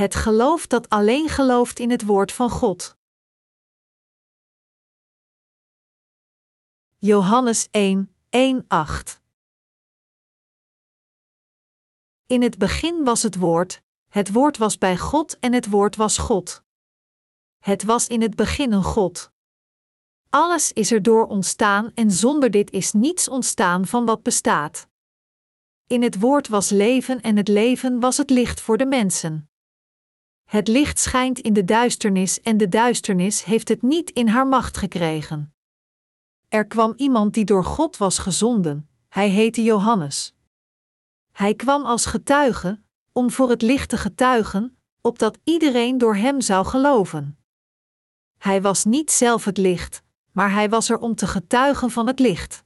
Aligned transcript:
Het 0.00 0.14
geloof 0.14 0.66
dat 0.66 0.88
alleen 0.88 1.28
gelooft 1.28 1.78
in 1.78 1.90
het 1.90 2.04
woord 2.04 2.32
van 2.32 2.50
God. 2.50 2.96
Johannes 6.98 7.68
1, 7.70 8.14
1, 8.28 8.64
8 8.68 9.20
In 12.26 12.42
het 12.42 12.58
begin 12.58 13.04
was 13.04 13.22
het 13.22 13.36
woord, 13.36 13.82
het 14.08 14.32
woord 14.32 14.56
was 14.56 14.78
bij 14.78 14.96
God 14.98 15.38
en 15.38 15.52
het 15.52 15.70
woord 15.70 15.96
was 15.96 16.18
God. 16.18 16.62
Het 17.58 17.82
was 17.82 18.06
in 18.06 18.22
het 18.22 18.36
begin 18.36 18.72
een 18.72 18.84
God. 18.84 19.32
Alles 20.28 20.72
is 20.72 20.92
erdoor 20.92 21.26
ontstaan 21.26 21.94
en 21.94 22.10
zonder 22.10 22.50
dit 22.50 22.70
is 22.70 22.92
niets 22.92 23.28
ontstaan 23.28 23.86
van 23.86 24.04
wat 24.04 24.22
bestaat. 24.22 24.88
In 25.86 26.02
het 26.02 26.20
woord 26.20 26.48
was 26.48 26.70
leven 26.70 27.20
en 27.20 27.36
het 27.36 27.48
leven 27.48 28.00
was 28.00 28.16
het 28.16 28.30
licht 28.30 28.60
voor 28.60 28.76
de 28.76 28.86
mensen. 28.86 29.49
Het 30.50 30.68
licht 30.68 30.98
schijnt 30.98 31.38
in 31.38 31.52
de 31.52 31.64
duisternis 31.64 32.40
en 32.40 32.56
de 32.56 32.68
duisternis 32.68 33.44
heeft 33.44 33.68
het 33.68 33.82
niet 33.82 34.10
in 34.10 34.28
haar 34.28 34.46
macht 34.46 34.76
gekregen. 34.76 35.54
Er 36.48 36.66
kwam 36.66 36.92
iemand 36.96 37.34
die 37.34 37.44
door 37.44 37.64
God 37.64 37.96
was 37.96 38.18
gezonden, 38.18 38.88
hij 39.08 39.28
heette 39.28 39.62
Johannes. 39.62 40.34
Hij 41.32 41.54
kwam 41.54 41.84
als 41.84 42.06
getuige, 42.06 42.80
om 43.12 43.30
voor 43.30 43.50
het 43.50 43.62
licht 43.62 43.88
te 43.88 43.96
getuigen, 43.96 44.78
opdat 45.00 45.38
iedereen 45.44 45.98
door 45.98 46.16
hem 46.16 46.40
zou 46.40 46.66
geloven. 46.66 47.38
Hij 48.38 48.62
was 48.62 48.84
niet 48.84 49.10
zelf 49.10 49.44
het 49.44 49.56
licht, 49.56 50.02
maar 50.32 50.52
hij 50.52 50.68
was 50.68 50.88
er 50.88 50.98
om 50.98 51.14
te 51.14 51.26
getuigen 51.26 51.90
van 51.90 52.06
het 52.06 52.18
licht. 52.18 52.64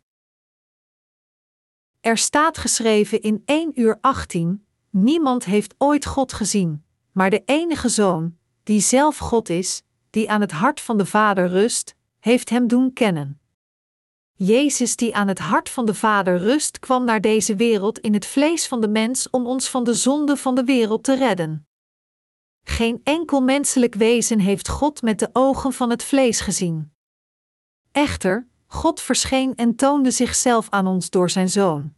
Er 2.01 2.19
staat 2.19 2.59
geschreven 2.59 3.23
in 3.23 3.43
1 3.45 3.81
uur 3.81 3.99
18: 4.01 4.67
Niemand 4.91 5.45
heeft 5.45 5.75
ooit 5.79 6.07
God 6.07 6.33
gezien, 6.33 6.85
maar 7.15 7.31
de 7.31 7.43
enige 7.45 7.89
Zoon, 7.89 8.37
die 8.63 8.81
zelf 8.81 9.19
God 9.19 9.49
is, 9.49 9.83
die 10.11 10.31
aan 10.31 10.41
het 10.41 10.53
hart 10.53 10.81
van 10.81 10.99
de 10.99 11.07
Vader 11.07 11.49
rust, 11.49 11.95
heeft 12.21 12.51
hem 12.51 12.67
doen 12.67 12.93
kennen. 12.93 13.41
Jezus, 14.33 14.97
die 14.97 15.15
aan 15.15 15.29
het 15.29 15.39
hart 15.39 15.69
van 15.69 15.87
de 15.87 15.95
Vader 15.95 16.39
rust, 16.39 16.79
kwam 16.79 17.05
naar 17.05 17.21
deze 17.21 17.57
wereld 17.57 17.99
in 17.99 18.15
het 18.15 18.27
vlees 18.27 18.67
van 18.67 18.81
de 18.81 18.89
mens 18.89 19.31
om 19.31 19.47
ons 19.47 19.69
van 19.69 19.85
de 19.85 19.95
zonde 19.95 20.37
van 20.37 20.55
de 20.55 20.65
wereld 20.65 21.05
te 21.05 21.15
redden. 21.15 21.67
Geen 22.63 23.01
enkel 23.05 23.41
menselijk 23.41 23.95
wezen 23.95 24.39
heeft 24.39 24.69
God 24.69 25.03
met 25.03 25.19
de 25.19 25.31
ogen 25.33 25.73
van 25.73 25.91
het 25.91 26.03
vlees 26.03 26.41
gezien. 26.41 26.93
Echter, 27.93 28.49
God 28.67 29.01
verscheen 29.01 29.55
en 29.55 29.77
toonde 29.77 30.11
zichzelf 30.11 30.67
aan 30.71 30.87
ons 30.87 31.11
door 31.11 31.31
zijn 31.31 31.49
Zoon. 31.49 31.95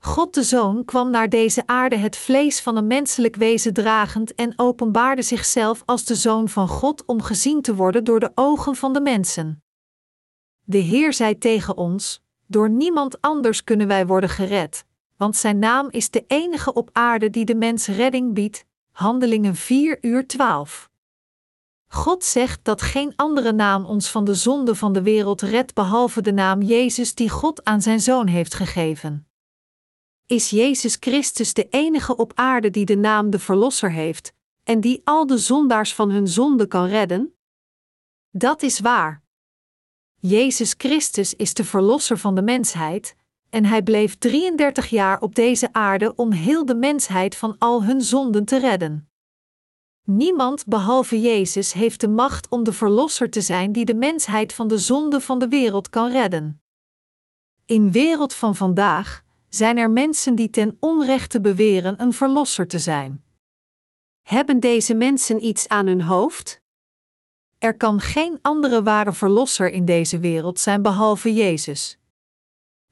God 0.00 0.34
de 0.34 0.42
Zoon 0.42 0.84
kwam 0.84 1.10
naar 1.10 1.28
deze 1.28 1.62
aarde 1.66 1.96
het 1.96 2.16
vlees 2.16 2.60
van 2.60 2.76
een 2.76 2.86
menselijk 2.86 3.36
wezen 3.36 3.72
dragend 3.72 4.34
en 4.34 4.52
openbaarde 4.56 5.22
zichzelf 5.22 5.82
als 5.84 6.04
de 6.04 6.14
Zoon 6.14 6.48
van 6.48 6.68
God 6.68 7.04
om 7.06 7.22
gezien 7.22 7.62
te 7.62 7.74
worden 7.74 8.04
door 8.04 8.20
de 8.20 8.32
ogen 8.34 8.76
van 8.76 8.92
de 8.92 9.00
mensen. 9.00 9.62
De 10.64 10.78
Heer 10.78 11.12
zei 11.12 11.38
tegen 11.38 11.76
ons: 11.76 12.22
Door 12.46 12.70
niemand 12.70 13.20
anders 13.20 13.64
kunnen 13.64 13.86
wij 13.86 14.06
worden 14.06 14.30
gered, 14.30 14.84
want 15.16 15.36
Zijn 15.36 15.58
naam 15.58 15.88
is 15.90 16.10
de 16.10 16.24
enige 16.26 16.72
op 16.72 16.90
aarde 16.92 17.30
die 17.30 17.44
de 17.44 17.54
mens 17.54 17.86
redding 17.86 18.34
biedt. 18.34 18.64
Handelingen 18.90 19.54
4 19.54 19.98
uur 20.00 20.26
12. 20.26 20.90
God 21.86 22.24
zegt 22.24 22.64
dat 22.64 22.82
geen 22.82 23.12
andere 23.16 23.52
naam 23.52 23.84
ons 23.84 24.10
van 24.10 24.24
de 24.24 24.34
zonde 24.34 24.74
van 24.74 24.92
de 24.92 25.02
wereld 25.02 25.40
redt 25.40 25.74
behalve 25.74 26.22
de 26.22 26.32
naam 26.32 26.62
Jezus 26.62 27.14
die 27.14 27.30
God 27.30 27.64
aan 27.64 27.82
zijn 27.82 28.00
Zoon 28.00 28.26
heeft 28.26 28.54
gegeven. 28.54 29.27
Is 30.28 30.50
Jezus 30.50 30.96
Christus 31.00 31.54
de 31.54 31.68
enige 31.68 32.16
op 32.16 32.32
aarde 32.34 32.70
die 32.70 32.84
de 32.84 32.96
naam 32.96 33.30
de 33.30 33.38
Verlosser 33.38 33.92
heeft 33.92 34.32
en 34.64 34.80
die 34.80 35.00
al 35.04 35.26
de 35.26 35.38
zondaars 35.38 35.94
van 35.94 36.10
hun 36.10 36.28
zonde 36.28 36.66
kan 36.66 36.86
redden? 36.86 37.34
Dat 38.30 38.62
is 38.62 38.80
waar. 38.80 39.22
Jezus 40.14 40.74
Christus 40.78 41.34
is 41.34 41.54
de 41.54 41.64
Verlosser 41.64 42.18
van 42.18 42.34
de 42.34 42.42
mensheid, 42.42 43.16
en 43.50 43.64
hij 43.64 43.82
bleef 43.82 44.18
33 44.18 44.86
jaar 44.90 45.20
op 45.20 45.34
deze 45.34 45.72
aarde 45.72 46.14
om 46.14 46.32
heel 46.32 46.64
de 46.64 46.74
mensheid 46.74 47.36
van 47.36 47.58
al 47.58 47.84
hun 47.84 48.02
zonden 48.02 48.44
te 48.44 48.58
redden. 48.58 49.10
Niemand 50.04 50.66
behalve 50.66 51.20
Jezus 51.20 51.72
heeft 51.72 52.00
de 52.00 52.08
macht 52.08 52.48
om 52.48 52.64
de 52.64 52.72
Verlosser 52.72 53.30
te 53.30 53.40
zijn 53.40 53.72
die 53.72 53.84
de 53.84 53.94
mensheid 53.94 54.52
van 54.52 54.68
de 54.68 54.78
zonde 54.78 55.20
van 55.20 55.38
de 55.38 55.48
wereld 55.48 55.90
kan 55.90 56.10
redden. 56.10 56.62
In 57.64 57.92
wereld 57.92 58.34
van 58.34 58.56
vandaag 58.56 59.26
zijn 59.48 59.78
er 59.78 59.90
mensen 59.90 60.34
die 60.34 60.50
ten 60.50 60.76
onrechte 60.80 61.40
beweren 61.40 62.02
een 62.02 62.12
Verlosser 62.12 62.66
te 62.66 62.78
zijn. 62.78 63.24
Hebben 64.22 64.60
deze 64.60 64.94
mensen 64.94 65.44
iets 65.44 65.68
aan 65.68 65.86
hun 65.86 66.02
hoofd? 66.02 66.60
Er 67.58 67.76
kan 67.76 68.00
geen 68.00 68.38
andere 68.42 68.82
ware 68.82 69.12
Verlosser 69.12 69.70
in 69.70 69.84
deze 69.84 70.18
wereld 70.18 70.58
zijn 70.58 70.82
behalve 70.82 71.34
Jezus. 71.34 71.98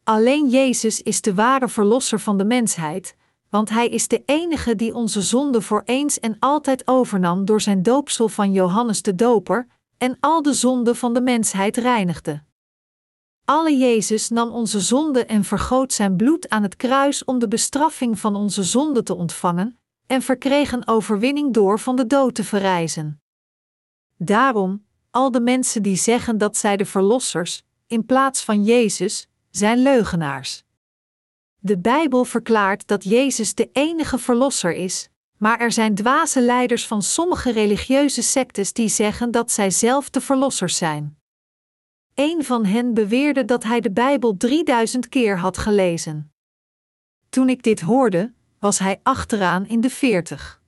Alleen 0.05 0.49
Jezus 0.49 1.03
is 1.03 1.21
de 1.21 1.35
ware 1.35 1.69
Verlosser 1.69 2.21
van 2.21 2.39
de 2.39 2.45
mensheid, 2.45 3.17
want 3.51 3.69
Hij 3.69 3.89
is 3.89 4.09
de 4.09 4.23
enige 4.27 4.77
die 4.77 4.95
onze 4.95 5.23
zonde 5.23 5.61
voor 5.63 5.83
eens 5.85 6.21
en 6.21 6.37
altijd 6.39 6.87
overnam 6.87 7.45
door 7.45 7.61
zijn 7.61 7.83
doopsel 7.83 8.29
van 8.29 8.53
Johannes 8.53 9.03
de 9.03 9.15
Doper 9.15 9.67
en 9.99 10.17
al 10.21 10.43
de 10.43 10.53
zonden 10.53 10.97
van 10.97 11.15
de 11.15 11.21
mensheid 11.21 11.77
reinigde. 11.77 12.43
Alle 13.47 13.77
Jezus 13.77 14.29
nam 14.29 14.51
onze 14.51 14.81
zonde 14.81 15.25
en 15.25 15.45
vergoot 15.45 15.93
zijn 15.93 16.17
bloed 16.17 16.49
aan 16.49 16.63
het 16.63 16.77
kruis 16.77 17.25
om 17.25 17.39
de 17.39 17.49
bestraffing 17.49 18.19
van 18.19 18.37
onze 18.37 18.63
zonde 18.63 19.03
te 19.03 19.15
ontvangen, 19.15 19.79
en 20.07 20.23
verkreeg 20.23 20.73
een 20.73 20.89
overwinning 20.89 21.55
door 21.55 21.79
van 21.79 21.97
de 21.97 22.07
dood 22.07 22.35
te 22.35 22.45
verrijzen. 22.45 23.21
Daarom, 24.17 24.87
al 25.11 25.31
de 25.31 25.41
mensen 25.41 25.83
die 25.83 25.97
zeggen 25.97 26.39
dat 26.39 26.57
zij 26.57 26.77
de 26.77 26.85
verlossers, 26.85 27.63
in 27.87 28.07
plaats 28.07 28.45
van 28.45 28.65
Jezus, 28.65 29.29
zijn 29.51 29.79
leugenaars. 29.79 30.65
De 31.59 31.79
Bijbel 31.79 32.25
verklaart 32.25 32.87
dat 32.87 33.05
Jezus 33.05 33.55
de 33.55 33.71
enige 33.73 34.19
verlosser 34.19 34.73
is, 34.73 35.09
maar 35.39 35.61
er 35.61 35.73
zijn 35.73 35.95
dwaze 35.95 36.41
leiders 36.41 36.87
van 36.87 37.03
sommige 37.03 37.51
religieuze 37.53 38.23
sectes 38.23 38.73
die 38.73 38.89
zeggen 38.89 39.31
dat 39.31 39.51
zij 39.51 39.71
zelf 39.71 40.11
de 40.11 40.21
verlossers 40.21 40.77
zijn. 40.77 41.19
Een 42.17 42.45
van 42.45 42.65
hen 42.65 42.95
beweerde 42.95 43.45
dat 43.45 43.63
hij 43.65 43.81
de 43.81 43.91
Bijbel 43.91 44.37
3000 44.37 45.09
keer 45.09 45.39
had 45.39 45.59
gelezen. 45.59 46.33
Toen 47.29 47.49
ik 47.49 47.63
dit 47.63 47.81
hoorde, 47.81 48.33
was 48.59 48.79
hij 48.79 49.01
achteraan 49.03 49.67
in 49.67 49.81
de 49.81 49.91
veertig. 49.91 50.63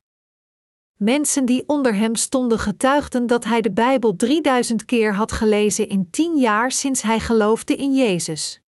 Mensen 0.97 1.45
die 1.45 1.65
onder 1.67 1.95
hem 1.95 2.15
stonden 2.15 2.59
getuigden 2.59 3.27
dat 3.27 3.45
hij 3.45 3.61
de 3.61 3.73
Bijbel 3.73 4.17
3000 4.17 4.85
keer 4.85 5.15
had 5.15 5.33
gelezen 5.33 5.89
in 5.89 6.11
10 6.11 6.37
jaar 6.37 6.73
sinds 6.73 7.03
hij 7.03 7.21
geloofde 7.21 7.77
in 7.77 7.95
Jezus. 7.95 8.61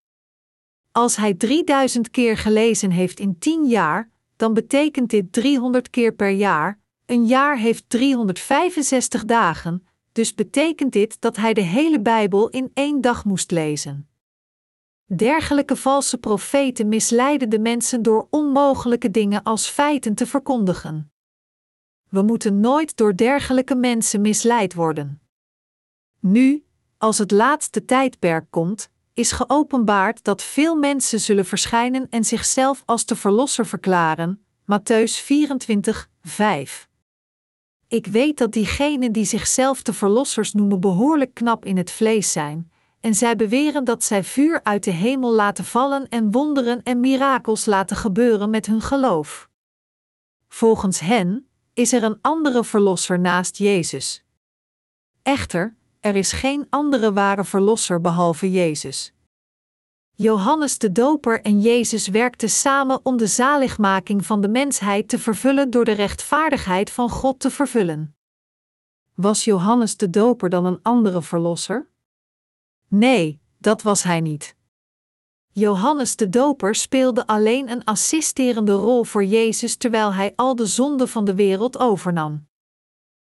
Als 0.93 1.17
hij 1.17 1.35
3000 1.35 2.11
keer 2.11 2.37
gelezen 2.37 2.91
heeft 2.91 3.21
in 3.21 3.39
10 3.39 3.67
jaar, 3.67 4.11
dan 4.37 4.55
betekent 4.55 5.11
dit 5.11 5.33
300 5.33 5.91
keer 5.91 6.15
per 6.15 6.31
jaar. 6.31 6.79
Een 7.07 7.27
jaar 7.27 7.59
heeft 7.59 7.85
365 7.89 9.25
dagen, 9.25 9.87
dus 10.13 10.35
betekent 10.35 10.93
dit 10.93 11.21
dat 11.21 11.37
hij 11.37 11.55
de 11.55 11.61
hele 11.61 12.01
Bijbel 12.01 12.49
in 12.49 12.71
één 12.75 13.01
dag 13.01 13.25
moest 13.25 13.51
lezen. 13.51 14.09
Dergelijke 15.05 15.77
valse 15.77 16.19
profeten 16.19 16.89
misleiden 16.89 17.49
de 17.49 17.59
mensen 17.59 18.03
door 18.03 18.27
onmogelijke 18.31 19.11
dingen 19.11 19.43
als 19.43 19.69
feiten 19.69 20.15
te 20.15 20.27
verkondigen. 20.27 21.13
We 22.09 22.23
moeten 22.23 22.61
nooit 22.61 22.97
door 22.97 23.17
dergelijke 23.17 23.75
mensen 23.75 24.21
misleid 24.21 24.75
worden. 24.75 25.21
Nu, 26.21 26.65
als 26.99 27.19
het 27.19 27.31
laatste 27.31 27.85
tijdperk 27.85 28.47
komt, 28.51 28.91
is 29.15 29.33
geopenbaard 29.33 30.25
dat 30.25 30.43
veel 30.43 30.77
mensen 30.77 31.21
zullen 31.21 31.45
verschijnen 31.45 32.07
en 32.11 32.25
zichzelf 32.25 32.83
als 32.87 33.07
de 33.07 33.17
Verlosser 33.17 33.67
verklaren. 33.67 34.45
Matthäus 34.63 35.13
24, 35.25 36.11
5. 36.23 36.90
Ik 37.91 38.07
weet 38.07 38.39
dat 38.39 38.53
diegenen 38.53 39.13
die 39.13 39.25
zichzelf 39.25 39.83
de 39.83 39.93
Verlossers 39.93 40.53
noemen 40.53 40.81
behoorlijk 40.81 41.35
knap 41.35 41.65
in 41.65 41.77
het 41.77 41.91
vlees 41.91 42.33
zijn, 42.33 42.71
en 43.01 43.15
zij 43.15 43.37
beweren 43.37 43.85
dat 43.85 44.05
zij 44.05 44.25
vuur 44.25 44.61
uit 44.63 44.85
de 44.85 44.91
hemel 44.91 45.33
laten 45.33 45.65
vallen 45.65 46.09
en 46.09 46.31
wonderen 46.31 46.83
en 46.83 47.01
mirakels 47.01 47.65
laten 47.65 47.97
gebeuren 47.97 48.51
met 48.51 48.67
hun 48.67 48.81
geloof. 48.81 49.49
Volgens 50.49 51.01
hen 51.01 51.47
is 51.75 51.93
er 51.93 52.03
een 52.03 52.19
andere 52.21 52.65
Verlosser 52.65 53.21
naast 53.21 53.57
Jezus. 53.57 54.25
Echter, 55.23 55.77
er 56.01 56.17
is 56.17 56.33
geen 56.33 56.67
andere 56.69 57.13
ware 57.13 57.45
verlosser 57.45 58.01
behalve 58.01 58.51
Jezus. 58.51 59.13
Johannes 60.23 60.79
de 60.79 60.93
Doper 60.93 61.43
en 61.43 61.61
Jezus 61.61 62.09
werkten 62.09 62.51
samen 62.51 63.01
om 63.03 63.17
de 63.17 63.27
zaligmaking 63.27 64.27
van 64.27 64.41
de 64.41 64.49
mensheid 64.49 65.09
te 65.09 65.19
vervullen 65.19 65.71
door 65.71 65.85
de 65.85 65.93
rechtvaardigheid 65.93 66.91
van 66.91 67.11
God 67.11 67.41
te 67.41 67.51
vervullen. 67.51 68.17
Was 69.15 69.45
Johannes 69.45 69.97
de 69.97 70.11
Doper 70.11 70.51
dan 70.51 70.65
een 70.65 70.79
andere 70.83 71.23
verlosser? 71.23 71.89
Nee, 72.89 73.41
dat 73.59 73.83
was 73.83 74.03
hij 74.03 74.21
niet. 74.21 74.57
Johannes 75.53 76.17
de 76.17 76.29
Doper 76.29 76.75
speelde 76.75 77.27
alleen 77.27 77.71
een 77.71 77.85
assisterende 77.85 78.73
rol 78.73 79.05
voor 79.05 79.25
Jezus 79.25 79.77
terwijl 79.77 80.13
hij 80.15 80.33
al 80.37 80.55
de 80.55 80.67
zonden 80.67 81.09
van 81.09 81.25
de 81.25 81.35
wereld 81.35 81.79
overnam. 81.79 82.49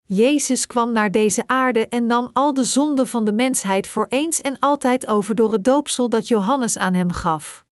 Jezus 0.05 0.67
kwam 0.67 0.91
naar 0.91 1.11
deze 1.11 1.43
aarde 1.47 1.87
en 1.87 2.05
nam 2.05 2.29
al 2.33 2.53
de 2.53 2.63
zonden 2.63 3.07
van 3.07 3.25
de 3.25 3.33
mensheid 3.33 3.87
voor 3.87 4.05
eens 4.09 4.41
en 4.41 4.59
altijd 4.59 5.07
over 5.07 5.35
door 5.35 5.51
het 5.51 5.63
doopsel 5.63 6.09
dat 6.09 6.27
Johannes 6.27 6.77
aan 6.77 6.93
hem 6.93 7.11
gaf. 7.11 7.65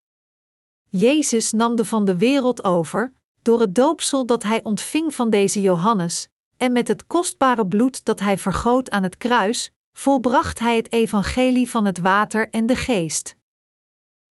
Jezus 0.89 1.51
nam 1.51 1.75
de 1.75 1.85
van 1.85 2.05
de 2.05 2.17
wereld 2.17 2.63
over, 2.63 3.13
door 3.41 3.59
het 3.59 3.75
doopsel 3.75 4.25
dat 4.25 4.43
hij 4.43 4.63
ontving 4.63 5.15
van 5.15 5.29
deze 5.29 5.61
Johannes, 5.61 6.27
en 6.57 6.71
met 6.71 6.87
het 6.87 7.07
kostbare 7.07 7.67
bloed 7.67 8.05
dat 8.05 8.19
hij 8.19 8.37
vergoot 8.37 8.89
aan 8.89 9.03
het 9.03 9.17
kruis, 9.17 9.71
volbracht 9.93 10.59
hij 10.59 10.75
het 10.75 10.91
evangelie 10.91 11.69
van 11.69 11.85
het 11.85 11.99
water 11.99 12.49
en 12.49 12.65
de 12.65 12.75
geest. 12.75 13.35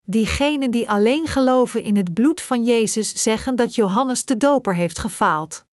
Diegenen 0.02 0.70
die 0.70 0.90
alleen 0.90 1.26
geloven 1.26 1.82
in 1.82 1.96
het 1.96 2.14
bloed 2.14 2.40
van 2.40 2.64
Jezus 2.64 3.22
zeggen 3.22 3.56
dat 3.56 3.74
Johannes 3.74 4.24
de 4.24 4.36
Doper 4.36 4.74
heeft 4.74 4.98
gefaald. 4.98 5.64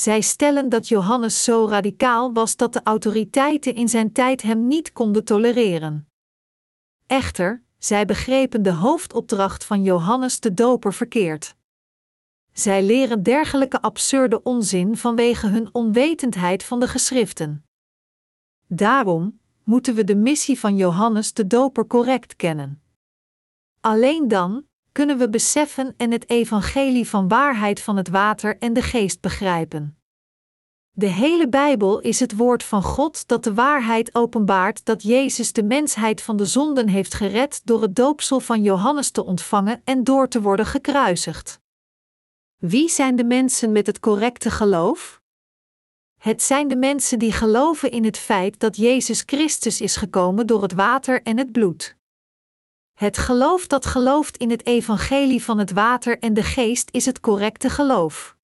Zij 0.00 0.20
stellen 0.20 0.68
dat 0.68 0.88
Johannes 0.88 1.44
zo 1.44 1.66
radicaal 1.68 2.32
was 2.32 2.56
dat 2.56 2.72
de 2.72 2.80
autoriteiten 2.82 3.74
in 3.74 3.88
zijn 3.88 4.12
tijd 4.12 4.42
hem 4.42 4.66
niet 4.66 4.92
konden 4.92 5.24
tolereren. 5.24 6.08
Echter, 7.06 7.62
zij 7.78 8.04
begrepen 8.04 8.62
de 8.62 8.72
hoofdopdracht 8.72 9.64
van 9.64 9.82
Johannes 9.82 10.40
de 10.40 10.54
Doper 10.54 10.92
verkeerd. 10.94 11.56
Zij 12.52 12.82
leren 12.82 13.22
dergelijke 13.22 13.82
absurde 13.82 14.42
onzin 14.42 14.96
vanwege 14.96 15.46
hun 15.46 15.74
onwetendheid 15.74 16.64
van 16.64 16.80
de 16.80 16.88
geschriften. 16.88 17.64
Daarom 18.66 19.40
moeten 19.64 19.94
we 19.94 20.04
de 20.04 20.16
missie 20.16 20.58
van 20.58 20.76
Johannes 20.76 21.32
de 21.32 21.46
Doper 21.46 21.86
correct 21.86 22.36
kennen. 22.36 22.82
Alleen 23.80 24.28
dan 24.28 24.64
kunnen 24.92 25.18
we 25.18 25.28
beseffen 25.28 25.94
en 25.96 26.10
het 26.10 26.30
evangelie 26.30 27.08
van 27.08 27.28
waarheid 27.28 27.80
van 27.80 27.96
het 27.96 28.08
water 28.08 28.58
en 28.58 28.72
de 28.72 28.82
geest 28.82 29.20
begrijpen. 29.20 29.94
De 30.92 31.06
hele 31.06 31.48
Bijbel 31.48 32.00
is 32.00 32.20
het 32.20 32.36
woord 32.36 32.62
van 32.62 32.82
God 32.82 33.28
dat 33.28 33.44
de 33.44 33.54
waarheid 33.54 34.14
openbaart 34.14 34.84
dat 34.84 35.02
Jezus 35.02 35.52
de 35.52 35.62
mensheid 35.62 36.22
van 36.22 36.36
de 36.36 36.46
zonden 36.46 36.88
heeft 36.88 37.14
gered 37.14 37.60
door 37.64 37.82
het 37.82 37.96
doopsel 37.96 38.40
van 38.40 38.62
Johannes 38.62 39.10
te 39.10 39.24
ontvangen 39.24 39.80
en 39.84 40.04
door 40.04 40.28
te 40.28 40.40
worden 40.40 40.66
gekruisigd. 40.66 41.60
Wie 42.56 42.88
zijn 42.88 43.16
de 43.16 43.24
mensen 43.24 43.72
met 43.72 43.86
het 43.86 44.00
correcte 44.00 44.50
geloof? 44.50 45.20
Het 46.18 46.42
zijn 46.42 46.68
de 46.68 46.76
mensen 46.76 47.18
die 47.18 47.32
geloven 47.32 47.90
in 47.90 48.04
het 48.04 48.18
feit 48.18 48.60
dat 48.60 48.76
Jezus 48.76 49.22
Christus 49.26 49.80
is 49.80 49.96
gekomen 49.96 50.46
door 50.46 50.62
het 50.62 50.72
water 50.72 51.22
en 51.22 51.38
het 51.38 51.52
bloed. 51.52 51.98
Het 53.00 53.18
geloof 53.18 53.66
dat 53.66 53.86
gelooft 53.86 54.36
in 54.36 54.50
het 54.50 54.66
evangelie 54.66 55.44
van 55.44 55.58
het 55.58 55.72
water 55.72 56.18
en 56.18 56.34
de 56.34 56.42
geest 56.42 56.88
is 56.90 57.04
het 57.04 57.20
correcte 57.20 57.70
geloof. 57.70 58.36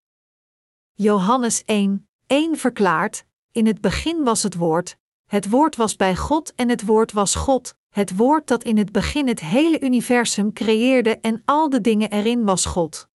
Johannes 0.92 1.64
1, 1.64 2.08
1 2.26 2.56
verklaart: 2.56 3.24
In 3.52 3.66
het 3.66 3.80
begin 3.80 4.24
was 4.24 4.42
het 4.42 4.54
woord, 4.54 4.98
het 5.26 5.50
woord 5.50 5.76
was 5.76 5.96
bij 5.96 6.16
God 6.16 6.54
en 6.54 6.68
het 6.68 6.84
woord 6.84 7.12
was 7.12 7.34
God, 7.34 7.74
het 7.88 8.16
woord 8.16 8.46
dat 8.46 8.64
in 8.64 8.76
het 8.76 8.92
begin 8.92 9.28
het 9.28 9.40
hele 9.40 9.80
universum 9.80 10.52
creëerde 10.52 11.18
en 11.20 11.42
al 11.44 11.68
de 11.68 11.80
dingen 11.80 12.10
erin 12.10 12.44
was 12.44 12.64
God. 12.64 13.08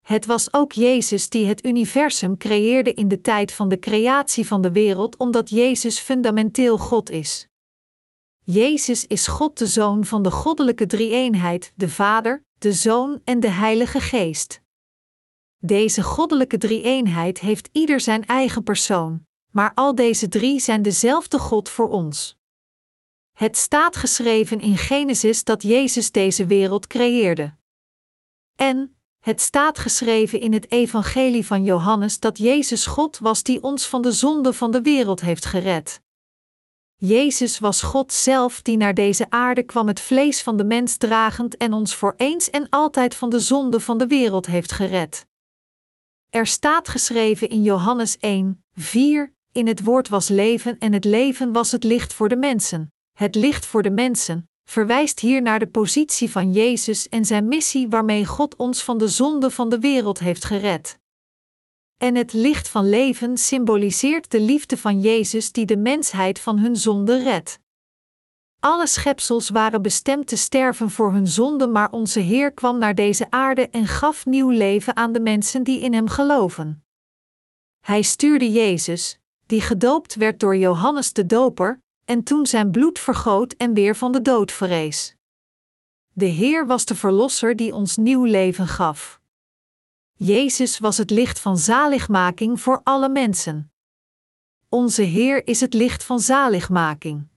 Het 0.00 0.26
was 0.26 0.52
ook 0.52 0.72
Jezus 0.72 1.28
die 1.28 1.46
het 1.46 1.66
universum 1.66 2.36
creëerde 2.36 2.94
in 2.94 3.08
de 3.08 3.20
tijd 3.20 3.52
van 3.52 3.68
de 3.68 3.78
creatie 3.78 4.46
van 4.46 4.62
de 4.62 4.72
wereld, 4.72 5.16
omdat 5.16 5.50
Jezus 5.50 5.98
fundamenteel 5.98 6.78
God 6.78 7.10
is. 7.10 7.50
Jezus 8.44 9.06
is 9.06 9.26
God 9.26 9.58
de 9.58 9.66
Zoon 9.66 10.04
van 10.04 10.22
de 10.22 10.30
goddelijke 10.30 10.86
drie-eenheid, 10.86 11.72
de 11.76 11.88
Vader, 11.88 12.44
de 12.58 12.72
Zoon 12.72 13.20
en 13.24 13.40
de 13.40 13.48
Heilige 13.48 14.00
Geest. 14.00 14.60
Deze 15.58 16.02
goddelijke 16.02 16.58
drie-eenheid 16.58 17.40
heeft 17.40 17.68
ieder 17.72 18.00
zijn 18.00 18.26
eigen 18.26 18.62
persoon, 18.62 19.26
maar 19.50 19.72
al 19.74 19.94
deze 19.94 20.28
drie 20.28 20.60
zijn 20.60 20.82
dezelfde 20.82 21.38
God 21.38 21.68
voor 21.68 21.88
ons. 21.88 22.36
Het 23.32 23.56
staat 23.56 23.96
geschreven 23.96 24.60
in 24.60 24.76
Genesis 24.76 25.44
dat 25.44 25.62
Jezus 25.62 26.10
deze 26.10 26.46
wereld 26.46 26.86
creëerde. 26.86 27.56
En 28.56 28.96
het 29.18 29.40
staat 29.40 29.78
geschreven 29.78 30.40
in 30.40 30.52
het 30.52 30.70
Evangelie 30.70 31.46
van 31.46 31.64
Johannes 31.64 32.20
dat 32.20 32.38
Jezus 32.38 32.86
God 32.86 33.18
was 33.18 33.42
die 33.42 33.62
ons 33.62 33.86
van 33.86 34.02
de 34.02 34.12
zonde 34.12 34.52
van 34.52 34.70
de 34.70 34.82
wereld 34.82 35.20
heeft 35.20 35.44
gered. 35.44 36.00
Jezus 37.04 37.58
was 37.58 37.82
God 37.82 38.12
zelf 38.12 38.62
die 38.62 38.76
naar 38.76 38.94
deze 38.94 39.26
aarde 39.30 39.62
kwam 39.62 39.88
het 39.88 40.00
vlees 40.00 40.42
van 40.42 40.56
de 40.56 40.64
mens 40.64 40.96
dragend 40.96 41.56
en 41.56 41.72
ons 41.72 41.94
voor 41.94 42.14
eens 42.16 42.50
en 42.50 42.68
altijd 42.68 43.14
van 43.14 43.30
de 43.30 43.40
zonde 43.40 43.80
van 43.80 43.98
de 43.98 44.06
wereld 44.06 44.46
heeft 44.46 44.72
gered. 44.72 45.26
Er 46.30 46.46
staat 46.46 46.88
geschreven 46.88 47.48
in 47.48 47.62
Johannes 47.62 48.18
1, 48.18 48.64
4: 48.74 49.34
In 49.52 49.66
het 49.66 49.84
woord 49.84 50.08
was 50.08 50.28
leven 50.28 50.78
en 50.78 50.92
het 50.92 51.04
leven 51.04 51.52
was 51.52 51.72
het 51.72 51.84
licht 51.84 52.12
voor 52.12 52.28
de 52.28 52.36
mensen. 52.36 52.92
Het 53.12 53.34
licht 53.34 53.66
voor 53.66 53.82
de 53.82 53.90
mensen 53.90 54.48
verwijst 54.64 55.20
hier 55.20 55.42
naar 55.42 55.58
de 55.58 55.68
positie 55.68 56.30
van 56.30 56.52
Jezus 56.52 57.08
en 57.08 57.24
zijn 57.24 57.48
missie 57.48 57.88
waarmee 57.88 58.26
God 58.26 58.56
ons 58.56 58.82
van 58.82 58.98
de 58.98 59.08
zonde 59.08 59.50
van 59.50 59.68
de 59.68 59.78
wereld 59.78 60.18
heeft 60.18 60.44
gered. 60.44 60.98
En 62.02 62.14
het 62.14 62.32
licht 62.32 62.68
van 62.68 62.88
leven 62.88 63.36
symboliseert 63.36 64.30
de 64.30 64.40
liefde 64.40 64.76
van 64.76 65.00
Jezus 65.00 65.52
die 65.52 65.66
de 65.66 65.76
mensheid 65.76 66.40
van 66.40 66.58
hun 66.58 66.76
zonde 66.76 67.22
redt. 67.22 67.58
Alle 68.60 68.86
schepsels 68.86 69.48
waren 69.48 69.82
bestemd 69.82 70.26
te 70.26 70.36
sterven 70.36 70.90
voor 70.90 71.12
hun 71.12 71.26
zonde, 71.26 71.66
maar 71.66 71.90
onze 71.90 72.20
Heer 72.20 72.52
kwam 72.52 72.78
naar 72.78 72.94
deze 72.94 73.30
aarde 73.30 73.68
en 73.68 73.86
gaf 73.86 74.26
nieuw 74.26 74.50
leven 74.50 74.96
aan 74.96 75.12
de 75.12 75.20
mensen 75.20 75.62
die 75.62 75.80
in 75.80 75.94
Hem 75.94 76.08
geloven. 76.08 76.84
Hij 77.80 78.02
stuurde 78.02 78.52
Jezus, 78.52 79.18
die 79.46 79.60
gedoopt 79.60 80.14
werd 80.14 80.40
door 80.40 80.56
Johannes 80.56 81.12
de 81.12 81.26
Doper, 81.26 81.82
en 82.04 82.22
toen 82.22 82.46
zijn 82.46 82.70
bloed 82.70 82.98
vergoot 82.98 83.52
en 83.52 83.74
weer 83.74 83.96
van 83.96 84.12
de 84.12 84.22
dood 84.22 84.52
verrees. 84.52 85.16
De 86.12 86.26
Heer 86.26 86.66
was 86.66 86.84
de 86.84 86.94
Verlosser 86.94 87.56
die 87.56 87.74
ons 87.74 87.96
nieuw 87.96 88.24
leven 88.24 88.66
gaf. 88.66 89.20
Jezus 90.24 90.78
was 90.78 90.98
het 90.98 91.10
licht 91.10 91.40
van 91.40 91.58
zaligmaking 91.58 92.60
voor 92.60 92.80
alle 92.82 93.08
mensen. 93.08 93.72
Onze 94.68 95.02
Heer 95.02 95.46
is 95.46 95.60
het 95.60 95.74
licht 95.74 96.04
van 96.04 96.20
zaligmaking. 96.20 97.28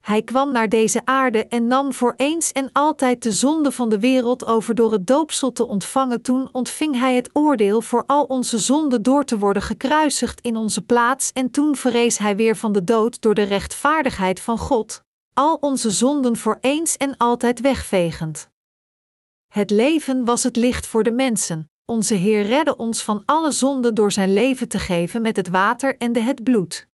Hij 0.00 0.22
kwam 0.22 0.52
naar 0.52 0.68
deze 0.68 1.00
aarde 1.04 1.46
en 1.46 1.66
nam 1.66 1.92
voor 1.92 2.14
eens 2.16 2.52
en 2.52 2.70
altijd 2.72 3.22
de 3.22 3.32
zonde 3.32 3.72
van 3.72 3.88
de 3.88 3.98
wereld 3.98 4.46
over 4.46 4.74
door 4.74 4.92
het 4.92 5.06
doopsel 5.06 5.52
te 5.52 5.66
ontvangen. 5.66 6.22
Toen 6.22 6.48
ontving 6.52 6.98
hij 6.98 7.14
het 7.14 7.30
oordeel 7.32 7.80
voor 7.80 8.04
al 8.06 8.24
onze 8.24 8.58
zonden 8.58 9.02
door 9.02 9.24
te 9.24 9.38
worden 9.38 9.62
gekruisigd 9.62 10.40
in 10.40 10.56
onze 10.56 10.82
plaats 10.82 11.32
en 11.32 11.50
toen 11.50 11.76
verrees 11.76 12.18
hij 12.18 12.36
weer 12.36 12.56
van 12.56 12.72
de 12.72 12.84
dood 12.84 13.20
door 13.20 13.34
de 13.34 13.42
rechtvaardigheid 13.42 14.40
van 14.40 14.58
God, 14.58 15.02
al 15.34 15.54
onze 15.54 15.90
zonden 15.90 16.36
voor 16.36 16.58
eens 16.60 16.96
en 16.96 17.16
altijd 17.16 17.60
wegvegend. 17.60 18.50
Het 19.52 19.70
leven 19.70 20.24
was 20.24 20.42
het 20.42 20.56
licht 20.56 20.86
voor 20.86 21.02
de 21.02 21.12
mensen. 21.12 21.70
Onze 21.90 22.14
Heer 22.14 22.42
redde 22.42 22.76
ons 22.76 23.02
van 23.02 23.22
alle 23.24 23.50
zonden 23.50 23.94
door 23.94 24.12
zijn 24.12 24.32
leven 24.32 24.68
te 24.68 24.78
geven 24.78 25.22
met 25.22 25.36
het 25.36 25.48
water 25.48 25.96
en 25.96 26.12
de 26.12 26.20
het 26.20 26.42
bloed. 26.42 26.88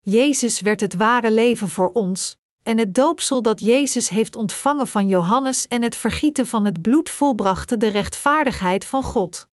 Jezus 0.00 0.60
werd 0.60 0.80
het 0.80 0.94
ware 0.94 1.30
leven 1.30 1.68
voor 1.68 1.92
ons, 1.92 2.36
en 2.62 2.78
het 2.78 2.94
doopsel 2.94 3.42
dat 3.42 3.60
Jezus 3.60 4.08
heeft 4.08 4.36
ontvangen 4.36 4.86
van 4.86 5.08
Johannes 5.08 5.68
en 5.68 5.82
het 5.82 5.96
vergieten 5.96 6.46
van 6.46 6.64
het 6.64 6.82
bloed 6.82 7.10
volbrachten 7.10 7.78
de 7.78 7.88
rechtvaardigheid 7.88 8.84
van 8.84 9.02
God. 9.02 9.48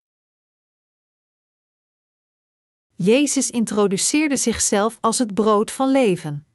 Jezus 2.96 3.50
introduceerde 3.50 4.38
zichzelf 4.38 4.98
als 5.02 5.18
het 5.18 5.34
brood 5.34 5.72
van 5.72 5.92
leven. 5.92 6.48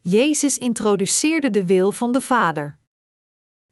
Jezus 0.00 0.58
introduceerde 0.58 1.50
de 1.50 1.66
wil 1.66 1.92
van 1.92 2.12
de 2.12 2.20
Vader. 2.20 2.78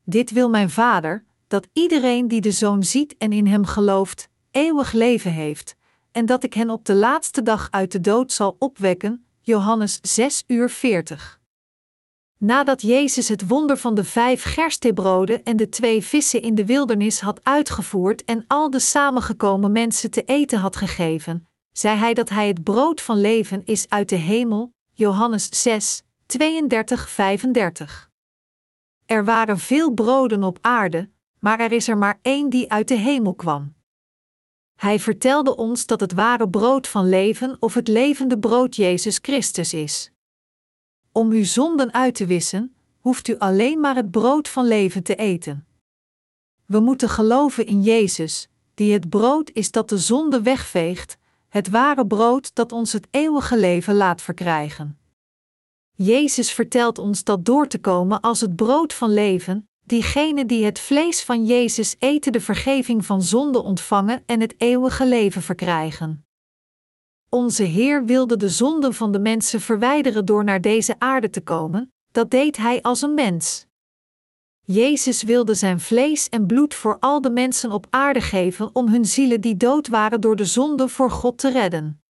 Dit 0.05 0.31
wil 0.31 0.49
mijn 0.49 0.71
Vader, 0.71 1.27
dat 1.47 1.69
iedereen 1.73 2.29
die 2.29 2.41
de 2.41 2.51
Zoon 2.51 2.83
ziet 2.83 3.17
en 3.19 3.33
in 3.33 3.47
hem 3.47 3.65
gelooft, 3.65 4.29
eeuwig 4.51 4.93
leven 4.93 5.33
heeft, 5.33 5.77
en 6.13 6.27
dat 6.27 6.45
ik 6.45 6.55
hen 6.55 6.71
op 6.71 6.85
de 6.85 6.95
laatste 6.95 7.43
dag 7.43 7.69
uit 7.71 7.93
de 7.93 8.01
dood 8.01 8.33
zal 8.33 8.57
opwekken. 8.59 9.27
Johannes 9.41 9.99
6 10.03 10.45
uur 10.47 10.71
40. 10.71 11.41
Nadat 12.39 12.83
Jezus 12.83 13.29
het 13.29 13.49
wonder 13.49 13.77
van 13.77 13.95
de 13.95 14.05
vijf 14.05 14.43
gerstebroden 14.43 15.43
en 15.43 15.57
de 15.57 15.69
twee 15.69 16.03
vissen 16.03 16.43
in 16.43 16.55
de 16.55 16.67
wildernis 16.67 17.21
had 17.21 17.41
uitgevoerd 17.43 18.25
en 18.25 18.45
al 18.47 18.71
de 18.71 18.79
samengekomen 18.79 19.73
mensen 19.73 20.11
te 20.11 20.23
eten 20.23 20.59
had 20.59 20.77
gegeven, 20.77 21.49
zei 21.73 21.99
hij 21.99 22.15
dat 22.15 22.29
hij 22.29 22.49
het 22.49 22.63
brood 22.63 23.01
van 23.01 23.21
leven 23.21 23.63
is 23.65 23.89
uit 23.89 24.09
de 24.09 24.17
hemel. 24.17 24.73
Johannes 24.93 25.63
6, 25.63 26.03
32-35. 26.03 26.07
Er 29.07 29.25
waren 29.25 29.59
veel 29.59 29.93
broden 29.93 30.43
op 30.43 30.59
aarde, 30.61 31.11
maar 31.45 31.61
er 31.61 31.73
is 31.73 31.89
er 31.89 31.99
maar 31.99 32.19
één 32.23 32.51
die 32.51 32.71
uit 32.71 32.89
de 32.89 32.95
hemel 32.95 33.35
kwam. 33.35 33.75
Hij 34.75 35.01
vertelde 35.01 35.57
ons 35.57 35.87
dat 35.87 36.01
het 36.01 36.13
ware 36.13 36.49
brood 36.49 36.89
van 36.89 37.09
leven 37.09 37.57
of 37.61 37.75
het 37.75 37.89
levende 37.89 38.39
brood 38.39 38.77
Jezus 38.77 39.19
Christus 39.23 39.75
is. 39.75 40.11
Om 41.13 41.31
uw 41.31 41.45
zonden 41.45 41.93
uit 41.93 42.15
te 42.15 42.27
wissen, 42.27 42.75
hoeft 42.99 43.29
u 43.29 43.39
alleen 43.39 43.81
maar 43.81 43.95
het 43.95 44.11
brood 44.11 44.49
van 44.49 44.67
leven 44.67 45.03
te 45.03 45.15
eten. 45.15 45.67
We 46.67 46.81
moeten 46.81 47.09
geloven 47.09 47.67
in 47.67 47.83
Jezus, 47.83 48.49
die 48.75 48.93
het 48.93 49.09
brood 49.09 49.51
is 49.51 49.71
dat 49.71 49.89
de 49.89 49.99
zonde 49.99 50.43
wegveegt, 50.43 51.19
het 51.49 51.69
ware 51.69 52.07
brood 52.07 52.55
dat 52.55 52.73
ons 52.73 52.93
het 52.93 53.07
eeuwige 53.11 53.59
leven 53.59 53.95
laat 53.95 54.23
verkrijgen. 54.23 54.99
Jezus 55.93 56.53
vertelt 56.53 56.99
ons 56.99 57.25
dat 57.25 57.45
door 57.45 57.67
te 57.67 57.79
komen 57.79 58.21
als 58.21 58.41
het 58.41 58.57
brood 58.57 58.93
van 58.93 59.13
leven, 59.13 59.69
diegenen 59.85 60.47
die 60.47 60.65
het 60.65 60.79
vlees 60.79 61.23
van 61.23 61.45
Jezus 61.45 61.97
eten 61.99 62.33
de 62.33 62.41
vergeving 62.41 63.07
van 63.07 63.23
zonde 63.23 63.63
ontvangen 63.63 64.23
en 64.27 64.41
het 64.41 64.55
eeuwige 64.59 65.07
leven 65.07 65.43
verkrijgen. 65.43 66.27
Onze 67.29 67.63
Heer 67.63 68.05
wilde 68.05 68.37
de 68.37 68.49
zonden 68.49 68.95
van 68.95 69.13
de 69.13 69.19
mensen 69.19 69.61
verwijderen 69.61 70.25
door 70.25 70.45
naar 70.45 70.61
deze 70.61 70.95
aarde 70.99 71.31
te 71.31 71.41
komen, 71.41 71.93
dat 72.13 72.31
deed 72.31 72.57
Hij 72.57 72.83
als 72.83 73.03
een 73.03 73.15
mens. 73.15 73.67
Jezus 74.67 75.23
wilde 75.23 75.55
zijn 75.55 75.81
vlees 75.81 76.29
en 76.29 76.47
bloed 76.47 76.75
voor 76.75 76.97
al 77.01 77.21
de 77.21 77.31
mensen 77.31 77.73
op 77.73 77.87
aarde 77.91 78.21
geven 78.21 78.71
om 78.73 78.89
hun 78.89 79.05
zielen 79.05 79.41
die 79.41 79.57
dood 79.57 79.89
waren 79.89 80.21
door 80.21 80.37
de 80.37 80.45
zonde 80.45 80.89
voor 80.89 81.11
God 81.11 81.39
te 81.39 81.51
redden. 81.51 82.04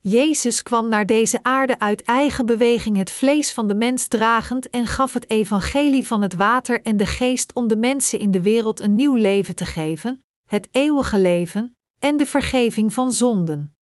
Jezus 0.00 0.62
kwam 0.62 0.88
naar 0.88 1.06
deze 1.06 1.42
aarde 1.42 1.78
uit 1.78 2.02
eigen 2.02 2.46
beweging 2.46 2.96
het 2.96 3.10
vlees 3.10 3.52
van 3.52 3.68
de 3.68 3.74
mens 3.74 4.06
dragend 4.06 4.70
en 4.70 4.86
gaf 4.86 5.12
het 5.12 5.30
evangelie 5.30 6.06
van 6.06 6.22
het 6.22 6.34
water 6.34 6.82
en 6.82 6.96
de 6.96 7.06
geest 7.06 7.52
om 7.52 7.68
de 7.68 7.76
mensen 7.76 8.18
in 8.18 8.30
de 8.30 8.42
wereld 8.42 8.80
een 8.80 8.94
nieuw 8.94 9.14
leven 9.14 9.54
te 9.54 9.66
geven, 9.66 10.24
het 10.46 10.68
eeuwige 10.70 11.18
leven 11.18 11.76
en 11.98 12.16
de 12.16 12.26
vergeving 12.26 12.92
van 12.92 13.12
zonden. 13.12 13.74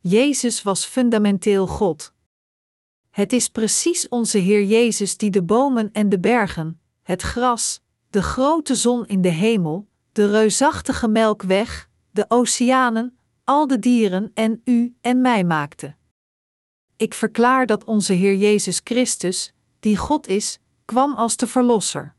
Jezus 0.00 0.62
was 0.62 0.84
fundamenteel 0.84 1.66
God. 1.66 2.12
Het 3.10 3.32
is 3.32 3.48
precies 3.48 4.08
onze 4.08 4.38
Heer 4.38 4.64
Jezus 4.64 5.16
die 5.16 5.30
de 5.30 5.42
bomen 5.42 5.92
en 5.92 6.08
de 6.08 6.18
bergen, 6.18 6.80
het 7.02 7.22
gras, 7.22 7.82
de 8.10 8.22
grote 8.22 8.74
zon 8.74 9.06
in 9.06 9.22
de 9.22 9.28
hemel, 9.28 9.88
de 10.12 10.30
reusachtige 10.30 11.08
melkweg, 11.08 11.88
de 12.10 12.24
oceanen, 12.28 13.18
al 13.44 13.66
de 13.66 13.78
dieren 13.78 14.30
en 14.34 14.60
u 14.64 14.96
en 15.00 15.20
mij 15.20 15.44
maakte. 15.44 15.94
Ik 16.96 17.14
verklaar 17.14 17.66
dat 17.66 17.84
onze 17.84 18.12
Heer 18.12 18.36
Jezus 18.36 18.80
Christus, 18.84 19.54
die 19.80 19.96
God 19.96 20.26
is, 20.26 20.58
kwam 20.84 21.14
als 21.14 21.36
de 21.36 21.46
Verlosser. 21.46 22.14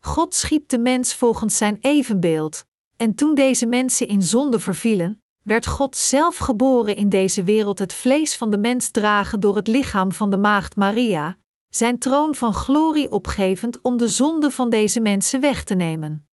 God 0.00 0.34
schiep 0.34 0.68
de 0.68 0.78
mens 0.78 1.14
volgens 1.14 1.56
zijn 1.56 1.78
evenbeeld, 1.80 2.64
en 2.96 3.14
toen 3.14 3.34
deze 3.34 3.66
mensen 3.66 4.08
in 4.08 4.22
zonde 4.22 4.60
vervielen, 4.60 5.22
werd 5.42 5.66
God 5.66 5.96
zelf 5.96 6.36
geboren 6.36 6.96
in 6.96 7.08
deze 7.08 7.44
wereld 7.44 7.78
het 7.78 7.92
vlees 7.92 8.36
van 8.36 8.50
de 8.50 8.58
mens 8.58 8.90
dragen 8.90 9.40
door 9.40 9.56
het 9.56 9.66
lichaam 9.66 10.12
van 10.12 10.30
de 10.30 10.36
maagd 10.36 10.76
Maria, 10.76 11.36
zijn 11.68 11.98
troon 11.98 12.34
van 12.34 12.54
glorie 12.54 13.10
opgevend 13.10 13.80
om 13.80 13.96
de 13.96 14.08
zonde 14.08 14.50
van 14.50 14.70
deze 14.70 15.00
mensen 15.00 15.40
weg 15.40 15.64
te 15.64 15.74
nemen. 15.74 16.27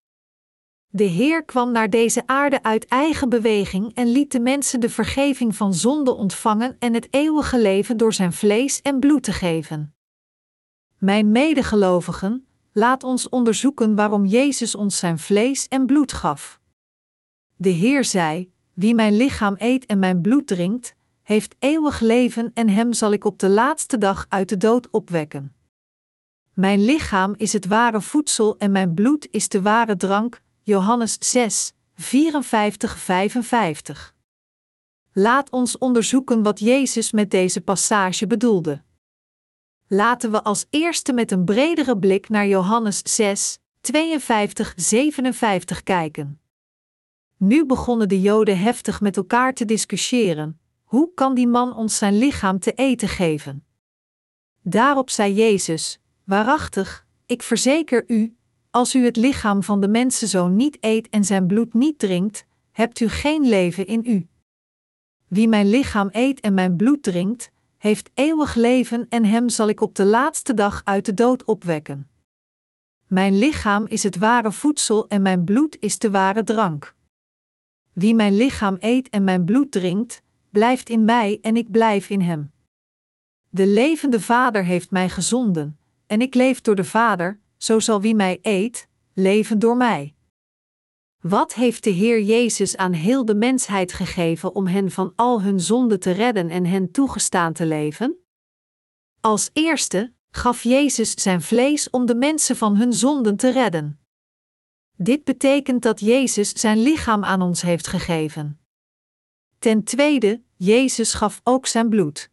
De 0.88 1.04
Heer 1.04 1.44
kwam 1.44 1.72
naar 1.72 1.90
deze 1.90 2.24
aarde 2.26 2.64
uit 2.64 2.86
eigen 2.86 3.30
beweging 3.30 3.94
en 3.94 4.08
liet 4.08 4.32
de 4.32 4.40
mensen 4.40 4.80
de 4.80 4.90
vergeving 4.90 5.56
van 5.56 5.74
zonde 5.74 6.14
ontvangen 6.14 6.76
en 6.80 6.94
het 6.94 7.08
eeuwige 7.10 7.62
leven 7.62 7.98
door 7.98 8.14
zijn 8.14 8.34
vlees 8.34 8.82
en 8.82 9.00
bloed 9.00 9.24
te 9.24 9.32
geven. 9.32 9.96
Mijn 10.98 11.32
medegelovigen, 11.32 12.48
laat 12.72 13.04
ons 13.04 13.30
onderzoeken 13.30 13.96
waarom 13.96 14.26
Jezus 14.26 14.76
ons 14.76 14.98
zijn 14.98 15.20
vlees 15.20 15.68
en 15.68 15.86
bloed 15.86 16.14
gaf. 16.14 16.60
De 17.56 17.70
Heer 17.70 18.04
zei: 18.04 18.52
Wie 18.74 18.96
mijn 18.96 19.18
lichaam 19.18 19.56
eet 19.58 19.86
en 19.86 20.00
mijn 20.00 20.22
bloed 20.22 20.48
drinkt, 20.48 20.96
heeft 21.22 21.56
eeuwig 21.60 22.00
leven 22.00 22.52
en 22.54 22.70
hem 22.70 22.94
zal 22.94 23.12
ik 23.12 23.26
op 23.26 23.40
de 23.40 23.50
laatste 23.50 23.98
dag 23.98 24.26
uit 24.30 24.50
de 24.50 24.58
dood 24.58 24.90
opwekken. 24.90 25.56
Mijn 26.54 26.86
lichaam 26.86 27.34
is 27.38 27.54
het 27.54 27.66
ware 27.66 28.02
voedsel 28.02 28.58
en 28.58 28.72
mijn 28.72 28.94
bloed 28.94 29.28
is 29.32 29.50
de 29.50 29.62
ware 29.62 29.96
drank, 29.96 30.42
Johannes 30.68 31.18
6, 31.20 31.74
54, 31.96 32.98
55. 32.98 34.16
Laat 35.14 35.50
ons 35.50 35.78
onderzoeken 35.78 36.44
wat 36.44 36.60
Jezus 36.60 37.12
met 37.12 37.32
deze 37.32 37.62
passage 37.62 38.28
bedoelde. 38.28 38.84
Laten 39.88 40.32
we 40.32 40.44
als 40.44 40.66
eerste 40.70 41.14
met 41.14 41.32
een 41.32 41.46
bredere 41.46 41.98
blik 41.98 42.30
naar 42.30 42.48
Johannes 42.48 43.02
6, 43.16 43.58
52, 43.82 44.74
57 44.76 45.84
kijken. 45.84 46.40
Nu 47.38 47.66
begonnen 47.66 48.10
de 48.10 48.22
Joden 48.22 48.60
heftig 48.60 49.02
met 49.02 49.18
elkaar 49.18 49.54
te 49.54 49.66
discussiëren: 49.66 50.60
hoe 50.84 51.14
kan 51.14 51.36
die 51.36 51.48
man 51.48 51.76
ons 51.76 51.98
zijn 51.98 52.18
lichaam 52.18 52.60
te 52.60 52.72
eten 52.72 53.08
geven? 53.08 53.66
Daarop 54.62 55.10
zei 55.10 55.34
Jezus: 55.34 56.00
Waarachtig, 56.24 57.06
ik 57.26 57.44
verzeker 57.44 58.04
u, 58.08 58.35
als 58.76 58.96
u 58.96 59.06
het 59.06 59.16
lichaam 59.16 59.64
van 59.64 59.82
de 59.82 59.88
mensenzoon 59.88 60.56
niet 60.56 60.78
eet 60.80 61.10
en 61.10 61.24
zijn 61.24 61.48
bloed 61.48 61.74
niet 61.74 62.00
drinkt, 62.00 62.46
hebt 62.72 63.00
u 63.00 63.08
geen 63.08 63.50
leven 63.50 63.88
in 63.88 64.02
u. 64.06 64.28
Wie 65.28 65.48
mijn 65.48 65.70
lichaam 65.70 66.10
eet 66.12 66.40
en 66.40 66.54
mijn 66.54 66.76
bloed 66.76 67.04
drinkt, 67.04 67.52
heeft 67.78 68.10
eeuwig 68.14 68.56
leven 68.56 69.06
en 69.10 69.26
hem 69.26 69.50
zal 69.50 69.68
ik 69.68 69.82
op 69.82 69.96
de 69.96 70.06
laatste 70.06 70.54
dag 70.54 70.82
uit 70.84 71.06
de 71.06 71.14
dood 71.14 71.44
opwekken. 71.44 72.10
Mijn 73.08 73.38
lichaam 73.38 73.86
is 73.88 74.04
het 74.04 74.18
ware 74.18 74.52
voedsel 74.52 75.08
en 75.08 75.22
mijn 75.22 75.44
bloed 75.44 75.78
is 75.80 76.00
de 76.00 76.12
ware 76.12 76.44
drank. 76.44 76.96
Wie 77.94 78.16
mijn 78.16 78.36
lichaam 78.36 78.78
eet 78.80 79.10
en 79.10 79.24
mijn 79.24 79.46
bloed 79.46 79.72
drinkt, 79.72 80.22
blijft 80.50 80.90
in 80.90 81.06
mij 81.06 81.40
en 81.42 81.58
ik 81.58 81.72
blijf 81.72 82.10
in 82.10 82.22
hem. 82.22 82.52
De 83.50 83.68
levende 83.68 84.22
Vader 84.22 84.64
heeft 84.64 84.92
mij 84.92 85.10
gezonden, 85.10 85.78
en 86.08 86.22
ik 86.22 86.34
leef 86.34 86.62
door 86.62 86.76
de 86.76 86.84
Vader, 86.84 87.44
zo 87.58 87.80
zal 87.80 88.02
wie 88.02 88.16
mij 88.16 88.40
eet, 88.42 88.88
leven 89.14 89.60
door 89.60 89.78
mij. 89.78 90.16
Wat 91.22 91.54
heeft 91.54 91.84
de 91.84 91.90
Heer 91.90 92.22
Jezus 92.22 92.78
aan 92.78 92.94
heel 92.94 93.26
de 93.26 93.36
mensheid 93.36 93.94
gegeven 93.94 94.56
om 94.56 94.68
hen 94.68 94.92
van 94.92 95.14
al 95.16 95.42
hun 95.42 95.60
zonden 95.60 96.00
te 96.00 96.12
redden 96.12 96.50
en 96.50 96.66
hen 96.66 96.92
toegestaan 96.92 97.54
te 97.54 97.66
leven? 97.66 98.16
Als 99.22 99.50
eerste 99.54 100.14
gaf 100.30 100.64
Jezus 100.64 101.12
zijn 101.12 101.42
vlees 101.42 101.90
om 101.90 102.06
de 102.06 102.16
mensen 102.16 102.56
van 102.56 102.76
hun 102.76 102.94
zonden 102.94 103.38
te 103.38 103.52
redden. 103.52 104.00
Dit 104.98 105.24
betekent 105.24 105.82
dat 105.82 106.00
Jezus 106.00 106.50
zijn 106.50 106.82
lichaam 106.82 107.24
aan 107.24 107.42
ons 107.42 107.62
heeft 107.62 107.88
gegeven. 107.88 108.60
Ten 109.60 109.84
tweede, 109.84 110.44
Jezus 110.56 111.14
gaf 111.14 111.42
ook 111.44 111.66
zijn 111.68 111.90
bloed. 111.90 112.30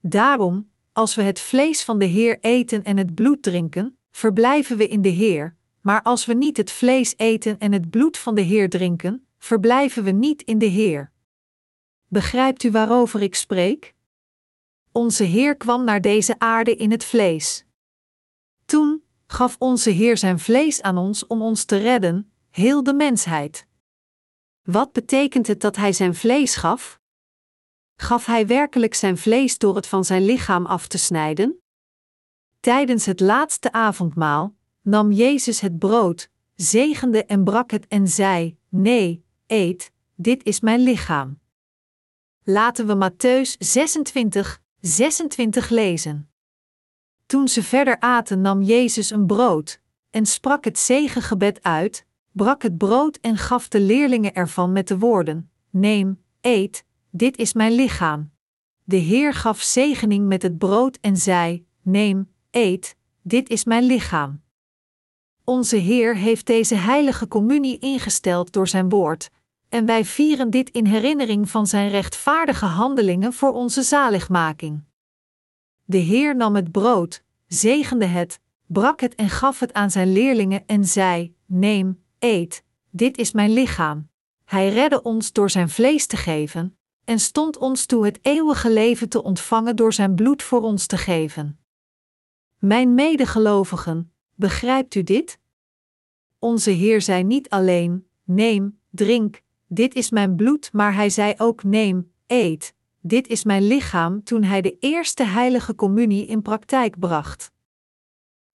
Daarom, 0.00 0.70
als 0.92 1.14
we 1.14 1.22
het 1.22 1.40
vlees 1.40 1.84
van 1.84 1.98
de 1.98 2.04
Heer 2.04 2.38
eten 2.40 2.84
en 2.84 2.96
het 2.96 3.14
bloed 3.14 3.42
drinken, 3.42 3.97
verblijven 4.18 4.76
we 4.76 4.88
in 4.88 5.02
de 5.02 5.08
Heer, 5.08 5.56
maar 5.80 6.02
als 6.02 6.26
we 6.26 6.34
niet 6.34 6.56
het 6.56 6.70
vlees 6.70 7.14
eten 7.16 7.58
en 7.58 7.72
het 7.72 7.90
bloed 7.90 8.18
van 8.18 8.34
de 8.34 8.40
Heer 8.40 8.68
drinken, 8.68 9.26
verblijven 9.38 10.04
we 10.04 10.10
niet 10.10 10.42
in 10.42 10.58
de 10.58 10.66
Heer. 10.66 11.12
Begrijpt 12.06 12.62
u 12.62 12.70
waarover 12.70 13.22
ik 13.22 13.34
spreek? 13.34 13.94
Onze 14.92 15.24
Heer 15.24 15.56
kwam 15.56 15.84
naar 15.84 16.00
deze 16.00 16.38
aarde 16.38 16.76
in 16.76 16.90
het 16.90 17.04
vlees. 17.04 17.64
Toen 18.64 19.02
gaf 19.26 19.56
onze 19.58 19.90
Heer 19.90 20.16
zijn 20.16 20.38
vlees 20.38 20.82
aan 20.82 20.98
ons 20.98 21.26
om 21.26 21.42
ons 21.42 21.64
te 21.64 21.76
redden, 21.76 22.32
heel 22.50 22.82
de 22.82 22.94
mensheid. 22.94 23.66
Wat 24.62 24.92
betekent 24.92 25.46
het 25.46 25.60
dat 25.60 25.76
Hij 25.76 25.92
zijn 25.92 26.14
vlees 26.14 26.54
gaf? 26.56 27.00
Gaf 27.96 28.26
Hij 28.26 28.46
werkelijk 28.46 28.94
zijn 28.94 29.18
vlees 29.18 29.58
door 29.58 29.76
het 29.76 29.86
van 29.86 30.04
zijn 30.04 30.24
lichaam 30.24 30.66
af 30.66 30.86
te 30.86 30.98
snijden? 30.98 31.62
Tijdens 32.60 33.06
het 33.06 33.20
laatste 33.20 33.72
avondmaal 33.72 34.54
nam 34.82 35.12
Jezus 35.12 35.60
het 35.60 35.78
brood, 35.78 36.30
zegende 36.54 37.24
en 37.24 37.44
brak 37.44 37.70
het 37.70 37.86
en 37.88 38.08
zei: 38.08 38.58
Nee, 38.68 39.24
eet, 39.46 39.92
dit 40.14 40.44
is 40.44 40.60
mijn 40.60 40.80
lichaam. 40.80 41.38
Laten 42.42 42.86
we 42.86 43.10
Matthäus 43.10 43.56
26, 43.58 44.62
26 44.80 45.68
lezen. 45.68 46.30
Toen 47.26 47.48
ze 47.48 47.62
verder 47.62 48.00
aten, 48.00 48.40
nam 48.40 48.62
Jezus 48.62 49.10
een 49.10 49.26
brood 49.26 49.80
en 50.10 50.26
sprak 50.26 50.64
het 50.64 50.78
zegengebed 50.78 51.62
uit, 51.62 52.06
brak 52.32 52.62
het 52.62 52.78
brood 52.78 53.16
en 53.16 53.36
gaf 53.36 53.68
de 53.68 53.80
leerlingen 53.80 54.34
ervan 54.34 54.72
met 54.72 54.88
de 54.88 54.98
woorden: 54.98 55.50
Neem, 55.70 56.22
eet, 56.40 56.84
dit 57.10 57.36
is 57.36 57.52
mijn 57.52 57.72
lichaam. 57.72 58.30
De 58.84 58.96
Heer 58.96 59.34
gaf 59.34 59.60
zegening 59.60 60.26
met 60.26 60.42
het 60.42 60.58
brood 60.58 60.98
en 61.00 61.16
zei: 61.16 61.66
Neem, 61.82 62.28
eet, 62.50 62.96
dit 63.22 63.48
is 63.48 63.64
mijn 63.64 63.84
lichaam. 63.84 64.42
Onze 65.44 65.76
Heer 65.76 66.16
heeft 66.16 66.46
deze 66.46 66.74
heilige 66.74 67.28
communie 67.28 67.78
ingesteld 67.78 68.52
door 68.52 68.68
zijn 68.68 68.88
woord, 68.88 69.30
en 69.68 69.86
wij 69.86 70.04
vieren 70.04 70.50
dit 70.50 70.70
in 70.70 70.86
herinnering 70.86 71.50
van 71.50 71.66
zijn 71.66 71.90
rechtvaardige 71.90 72.64
handelingen 72.64 73.32
voor 73.32 73.52
onze 73.52 73.82
zaligmaking. 73.82 74.82
De 75.84 75.98
Heer 75.98 76.36
nam 76.36 76.54
het 76.54 76.72
brood, 76.72 77.22
zegende 77.46 78.04
het, 78.04 78.40
brak 78.66 79.00
het 79.00 79.14
en 79.14 79.28
gaf 79.28 79.60
het 79.60 79.72
aan 79.72 79.90
zijn 79.90 80.12
leerlingen 80.12 80.62
en 80.66 80.84
zei: 80.84 81.34
Neem, 81.46 82.02
eet, 82.18 82.64
dit 82.90 83.18
is 83.18 83.32
mijn 83.32 83.52
lichaam. 83.52 84.08
Hij 84.44 84.68
redde 84.68 85.02
ons 85.02 85.32
door 85.32 85.50
zijn 85.50 85.68
vlees 85.68 86.06
te 86.06 86.16
geven, 86.16 86.78
en 87.04 87.20
stond 87.20 87.58
ons 87.58 87.86
toe 87.86 88.04
het 88.04 88.18
eeuwige 88.22 88.70
leven 88.72 89.08
te 89.08 89.22
ontvangen 89.22 89.76
door 89.76 89.92
zijn 89.92 90.14
bloed 90.14 90.42
voor 90.42 90.60
ons 90.62 90.86
te 90.86 90.96
geven. 90.96 91.57
Mijn 92.58 92.94
medegelovigen, 92.94 94.12
begrijpt 94.34 94.94
u 94.94 95.02
dit? 95.02 95.38
Onze 96.38 96.70
Heer 96.70 97.00
zei 97.00 97.24
niet 97.24 97.48
alleen: 97.48 98.08
Neem, 98.24 98.80
drink, 98.90 99.42
dit 99.66 99.94
is 99.94 100.10
mijn 100.10 100.36
bloed, 100.36 100.72
maar 100.72 100.94
hij 100.94 101.10
zei 101.10 101.34
ook: 101.36 101.62
Neem, 101.62 102.12
eet, 102.26 102.74
dit 103.00 103.26
is 103.26 103.44
mijn 103.44 103.66
lichaam 103.66 104.22
toen 104.22 104.42
hij 104.42 104.60
de 104.60 104.76
eerste 104.78 105.22
heilige 105.22 105.74
communie 105.74 106.26
in 106.26 106.42
praktijk 106.42 106.98
bracht. 106.98 107.50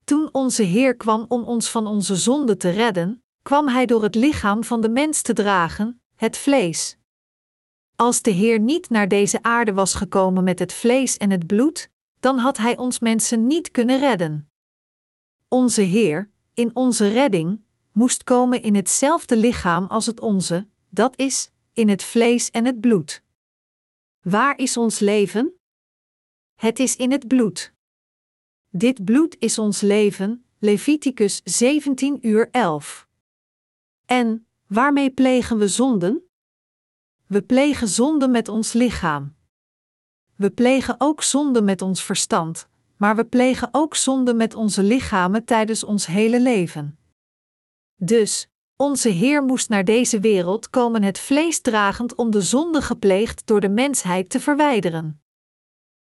Toen 0.04 0.30
onze 0.32 0.64
Heer 0.64 0.96
kwam 0.96 1.26
om 1.28 1.44
ons 1.44 1.70
van 1.70 1.88
onze 1.88 2.16
zonde 2.16 2.58
te 2.58 2.70
redden, 2.70 3.24
kwam 3.42 3.68
hij 3.68 3.86
door 3.86 4.04
het 4.04 4.16
lichaam 4.16 4.64
van 4.64 4.82
de 4.82 4.90
mens 4.90 5.22
te 5.22 5.34
dragen, 5.34 6.02
het 6.16 6.38
vlees. 6.38 6.98
Als 7.96 8.22
de 8.22 8.32
Heer 8.32 8.60
niet 8.60 8.90
naar 8.90 9.08
deze 9.08 9.44
aarde 9.44 9.74
was 9.74 9.94
gekomen 9.94 10.44
met 10.44 10.60
het 10.60 10.74
vlees 10.74 11.18
en 11.18 11.32
het 11.32 11.48
bloed, 11.48 11.92
dan 12.24 12.38
had 12.38 12.58
hij 12.58 12.78
ons 12.78 13.00
mensen 13.00 13.48
niet 13.48 13.72
kunnen 13.72 14.00
redden. 14.00 14.50
Onze 15.48 15.82
Heer, 15.82 16.30
in 16.54 16.76
onze 16.76 17.08
redding, 17.08 17.62
moest 17.92 18.24
komen 18.24 18.62
in 18.62 18.76
hetzelfde 18.76 19.38
lichaam 19.38 19.86
als 19.86 20.06
het 20.06 20.20
onze, 20.20 20.68
dat 20.90 21.18
is, 21.18 21.52
in 21.74 21.90
het 21.90 22.04
vlees 22.04 22.52
en 22.52 22.66
het 22.66 22.80
bloed. 22.80 23.24
Waar 24.22 24.58
is 24.58 24.78
ons 24.78 25.00
leven? 25.00 25.54
Het 26.56 26.80
is 26.80 26.96
in 26.96 27.12
het 27.12 27.28
bloed. 27.28 27.74
Dit 28.70 29.06
bloed 29.06 29.36
is 29.40 29.58
ons 29.58 29.82
leven, 29.82 30.46
Leviticus 30.60 31.42
17 31.44 32.28
uur 32.28 32.50
11. 32.52 33.08
En, 34.06 34.48
waarmee 34.68 35.12
plegen 35.12 35.58
we 35.58 35.68
zonden? 35.68 36.30
We 37.28 37.42
plegen 37.42 37.88
zonde 37.88 38.28
met 38.28 38.48
ons 38.48 38.74
lichaam. 38.74 39.36
We 40.44 40.52
plegen 40.52 40.96
ook 40.98 41.22
zonde 41.22 41.62
met 41.62 41.82
ons 41.82 42.04
verstand, 42.04 42.68
maar 42.98 43.16
we 43.16 43.26
plegen 43.26 43.70
ook 43.72 43.96
zonde 43.96 44.34
met 44.34 44.56
onze 44.56 44.84
lichamen 44.84 45.46
tijdens 45.46 45.84
ons 45.84 46.06
hele 46.06 46.42
leven. 46.42 46.98
Dus, 47.96 48.48
onze 48.76 49.10
Heer 49.10 49.44
moest 49.44 49.70
naar 49.70 49.86
deze 49.86 50.20
wereld 50.20 50.70
komen 50.70 51.04
het 51.04 51.20
vlees 51.20 51.62
dragend 51.62 52.16
om 52.16 52.32
de 52.32 52.42
zonde 52.42 52.82
gepleegd 52.82 53.48
door 53.48 53.60
de 53.60 53.70
mensheid 53.70 54.30
te 54.30 54.40
verwijderen. 54.40 55.22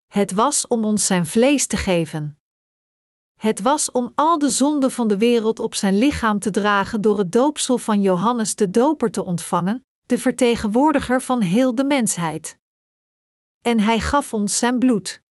Het 0.06 0.32
was 0.32 0.66
om 0.66 0.84
ons 0.84 1.06
zijn 1.06 1.26
vlees 1.26 1.66
te 1.66 1.76
geven. 1.76 2.38
Het 3.40 3.60
was 3.60 3.90
om 3.90 4.12
al 4.14 4.38
de 4.38 4.50
zonden 4.50 4.90
van 4.90 5.08
de 5.08 5.18
wereld 5.18 5.58
op 5.58 5.74
zijn 5.74 5.98
lichaam 5.98 6.38
te 6.38 6.50
dragen 6.50 7.00
door 7.00 7.18
het 7.18 7.32
doopsel 7.32 7.78
van 7.78 8.00
Johannes 8.02 8.54
de 8.54 8.70
Doper 8.70 9.10
te 9.10 9.24
ontvangen, 9.24 9.84
de 10.06 10.18
vertegenwoordiger 10.18 11.22
van 11.22 11.40
heel 11.40 11.74
de 11.74 11.84
mensheid. 11.84 12.60
En 13.62 13.80
hij 13.80 14.00
gaf 14.00 14.34
ons 14.34 14.58
zijn 14.58 14.78
bloed. 14.78 15.22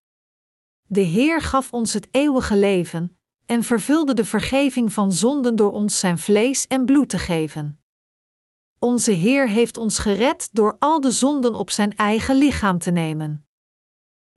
De 0.88 1.02
Heer 1.02 1.42
gaf 1.42 1.74
ons 1.74 1.94
het 1.94 2.08
eeuwige 2.12 2.58
leven, 2.58 3.18
en 3.46 3.64
vervulde 3.64 4.14
de 4.14 4.26
vergeving 4.26 4.94
van 4.94 5.12
zonden 5.12 5.56
door 5.56 5.72
ons 5.72 6.00
zijn 6.00 6.18
vlees 6.18 6.68
en 6.68 6.86
bloed 6.86 7.10
te 7.10 7.18
geven. 7.18 7.80
Onze 8.80 9.12
Heer 9.12 9.50
heeft 9.50 9.78
ons 9.78 10.00
gered 10.00 10.50
door 10.52 10.76
al 10.80 11.00
de 11.02 11.12
zonden 11.12 11.56
op 11.56 11.70
zijn 11.70 11.96
eigen 11.96 12.36
lichaam 12.36 12.78
te 12.78 12.92
nemen. 12.92 13.46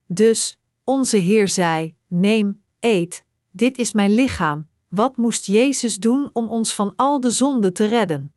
Dus, 0.07 0.59
onze 0.83 1.17
Heer 1.17 1.47
zei: 1.47 1.95
Neem, 2.07 2.63
eet, 2.79 3.25
dit 3.51 3.77
is 3.77 3.91
mijn 3.93 4.13
lichaam. 4.13 4.67
Wat 4.87 5.17
moest 5.17 5.45
Jezus 5.45 5.97
doen 5.97 6.29
om 6.33 6.47
ons 6.47 6.73
van 6.73 6.93
al 6.95 7.19
de 7.19 7.31
zonden 7.31 7.73
te 7.73 7.85
redden? 7.85 8.33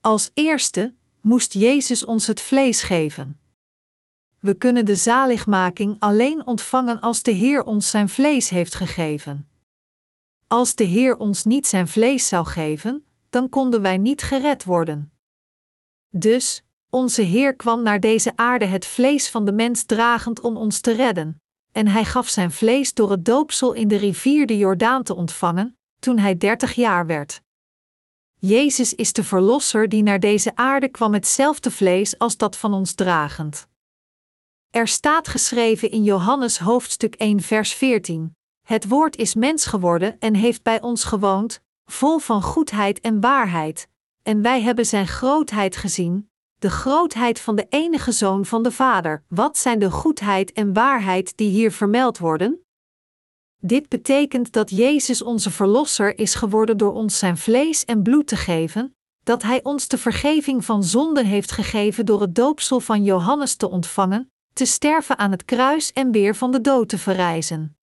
Als 0.00 0.30
eerste 0.34 0.94
moest 1.20 1.52
Jezus 1.52 2.04
ons 2.04 2.26
het 2.26 2.40
vlees 2.40 2.82
geven. 2.82 3.38
We 4.44 4.54
kunnen 4.54 4.84
de 4.84 4.96
zaligmaking 4.96 5.96
alleen 5.98 6.46
ontvangen 6.46 7.00
als 7.00 7.22
de 7.22 7.30
Heer 7.30 7.64
ons 7.64 7.90
zijn 7.90 8.08
vlees 8.08 8.48
heeft 8.48 8.74
gegeven. 8.74 9.48
Als 10.46 10.74
de 10.74 10.84
Heer 10.84 11.16
ons 11.16 11.44
niet 11.44 11.66
zijn 11.66 11.88
vlees 11.88 12.28
zou 12.28 12.46
geven, 12.46 13.06
dan 13.30 13.48
konden 13.48 13.82
wij 13.82 13.98
niet 13.98 14.22
gered 14.22 14.64
worden. 14.64 15.12
Dus, 16.08 16.62
onze 16.90 17.22
Heer 17.22 17.54
kwam 17.56 17.82
naar 17.82 18.00
deze 18.00 18.32
aarde 18.36 18.64
het 18.64 18.86
vlees 18.86 19.30
van 19.30 19.44
de 19.44 19.52
mens 19.52 19.84
dragend 19.84 20.40
om 20.40 20.56
ons 20.56 20.80
te 20.80 20.92
redden, 20.92 21.42
en 21.72 21.86
hij 21.86 22.04
gaf 22.04 22.28
zijn 22.28 22.50
vlees 22.50 22.94
door 22.94 23.10
het 23.10 23.24
doopsel 23.24 23.72
in 23.72 23.88
de 23.88 23.96
rivier 23.96 24.46
de 24.46 24.58
Jordaan 24.58 25.02
te 25.02 25.14
ontvangen, 25.14 25.76
toen 25.98 26.18
hij 26.18 26.36
dertig 26.36 26.74
jaar 26.74 27.06
werd. 27.06 27.42
Jezus 28.38 28.94
is 28.94 29.12
de 29.12 29.24
Verlosser 29.24 29.88
die 29.88 30.02
naar 30.02 30.20
deze 30.20 30.56
aarde 30.56 30.88
kwam 30.88 31.12
hetzelfde 31.12 31.70
vlees 31.70 32.18
als 32.18 32.36
dat 32.36 32.56
van 32.56 32.72
ons 32.72 32.94
dragend. 32.94 33.72
Er 34.74 34.88
staat 34.88 35.28
geschreven 35.28 35.90
in 35.90 36.02
Johannes 36.02 36.58
hoofdstuk 36.58 37.14
1 37.14 37.40
vers 37.40 37.72
14. 37.74 38.36
Het 38.66 38.88
woord 38.88 39.16
is 39.16 39.34
mens 39.34 39.66
geworden 39.66 40.18
en 40.18 40.34
heeft 40.34 40.62
bij 40.62 40.80
ons 40.80 41.04
gewoond, 41.04 41.60
vol 41.84 42.18
van 42.18 42.42
goedheid 42.42 43.00
en 43.00 43.20
waarheid, 43.20 43.88
en 44.22 44.42
wij 44.42 44.62
hebben 44.62 44.86
zijn 44.86 45.06
grootheid 45.06 45.76
gezien, 45.76 46.30
de 46.58 46.70
grootheid 46.70 47.40
van 47.40 47.56
de 47.56 47.66
enige 47.68 48.12
zoon 48.12 48.44
van 48.44 48.62
de 48.62 48.70
Vader. 48.70 49.24
Wat 49.28 49.58
zijn 49.58 49.78
de 49.78 49.90
goedheid 49.90 50.52
en 50.52 50.72
waarheid 50.72 51.36
die 51.36 51.50
hier 51.50 51.72
vermeld 51.72 52.18
worden? 52.18 52.64
Dit 53.60 53.88
betekent 53.88 54.52
dat 54.52 54.70
Jezus 54.70 55.22
onze 55.22 55.50
Verlosser 55.50 56.18
is 56.18 56.34
geworden 56.34 56.76
door 56.76 56.92
ons 56.92 57.18
zijn 57.18 57.36
vlees 57.36 57.84
en 57.84 58.02
bloed 58.02 58.26
te 58.26 58.36
geven, 58.36 58.96
dat 59.22 59.42
Hij 59.42 59.62
ons 59.62 59.88
de 59.88 59.98
vergeving 59.98 60.64
van 60.64 60.84
zonden 60.84 61.26
heeft 61.26 61.52
gegeven 61.52 62.06
door 62.06 62.20
het 62.20 62.34
doopsel 62.34 62.80
van 62.80 63.04
Johannes 63.04 63.56
te 63.56 63.70
ontvangen, 63.70 64.28
te 64.54 64.64
sterven 64.64 65.18
aan 65.18 65.30
het 65.30 65.44
kruis 65.44 65.92
en 65.92 66.10
weer 66.10 66.36
van 66.36 66.52
de 66.52 66.60
dood 66.60 66.88
te 66.88 66.98
verrijzen. 66.98 67.76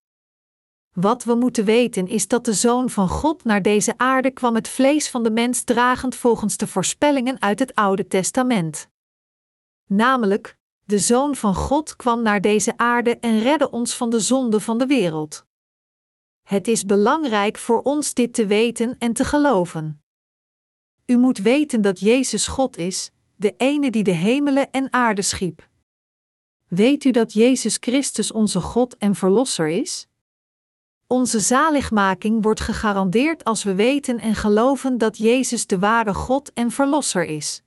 Wat 0.92 1.24
we 1.24 1.34
moeten 1.34 1.64
weten 1.64 2.08
is 2.08 2.28
dat 2.28 2.44
de 2.44 2.52
Zoon 2.52 2.90
van 2.90 3.08
God 3.08 3.44
naar 3.44 3.62
deze 3.62 3.94
aarde 3.96 4.30
kwam 4.30 4.54
het 4.54 4.68
vlees 4.68 5.10
van 5.10 5.22
de 5.22 5.30
mens 5.30 5.62
dragend 5.62 6.14
volgens 6.14 6.56
de 6.56 6.66
voorspellingen 6.66 7.40
uit 7.40 7.58
het 7.58 7.74
Oude 7.74 8.06
Testament. 8.06 8.88
Namelijk, 9.86 10.56
de 10.84 10.98
Zoon 10.98 11.36
van 11.36 11.54
God 11.54 11.96
kwam 11.96 12.22
naar 12.22 12.40
deze 12.40 12.76
aarde 12.76 13.18
en 13.18 13.38
redde 13.38 13.70
ons 13.70 13.96
van 13.96 14.10
de 14.10 14.20
zonde 14.20 14.60
van 14.60 14.78
de 14.78 14.86
wereld. 14.86 15.44
Het 16.42 16.68
is 16.68 16.84
belangrijk 16.84 17.58
voor 17.58 17.82
ons 17.82 18.14
dit 18.14 18.34
te 18.34 18.46
weten 18.46 18.96
en 18.98 19.12
te 19.12 19.24
geloven. 19.24 20.02
U 21.06 21.16
moet 21.16 21.38
weten 21.38 21.82
dat 21.82 22.00
Jezus 22.00 22.46
God 22.46 22.76
is, 22.76 23.10
de 23.36 23.54
ene 23.56 23.90
die 23.90 24.04
de 24.04 24.10
hemelen 24.10 24.70
en 24.70 24.92
aarde 24.92 25.22
schiep. 25.22 25.70
Weet 26.74 27.04
u 27.04 27.10
dat 27.10 27.32
Jezus 27.32 27.76
Christus 27.80 28.32
onze 28.32 28.60
God 28.60 28.96
en 28.96 29.14
Verlosser 29.14 29.68
is? 29.68 30.06
Onze 31.06 31.40
zaligmaking 31.40 32.42
wordt 32.42 32.60
gegarandeerd 32.60 33.44
als 33.44 33.62
we 33.64 33.74
weten 33.74 34.18
en 34.18 34.34
geloven 34.34 34.98
dat 34.98 35.18
Jezus 35.18 35.66
de 35.66 35.78
ware 35.78 36.14
God 36.14 36.52
en 36.52 36.70
Verlosser 36.70 37.24
is. 37.24 37.62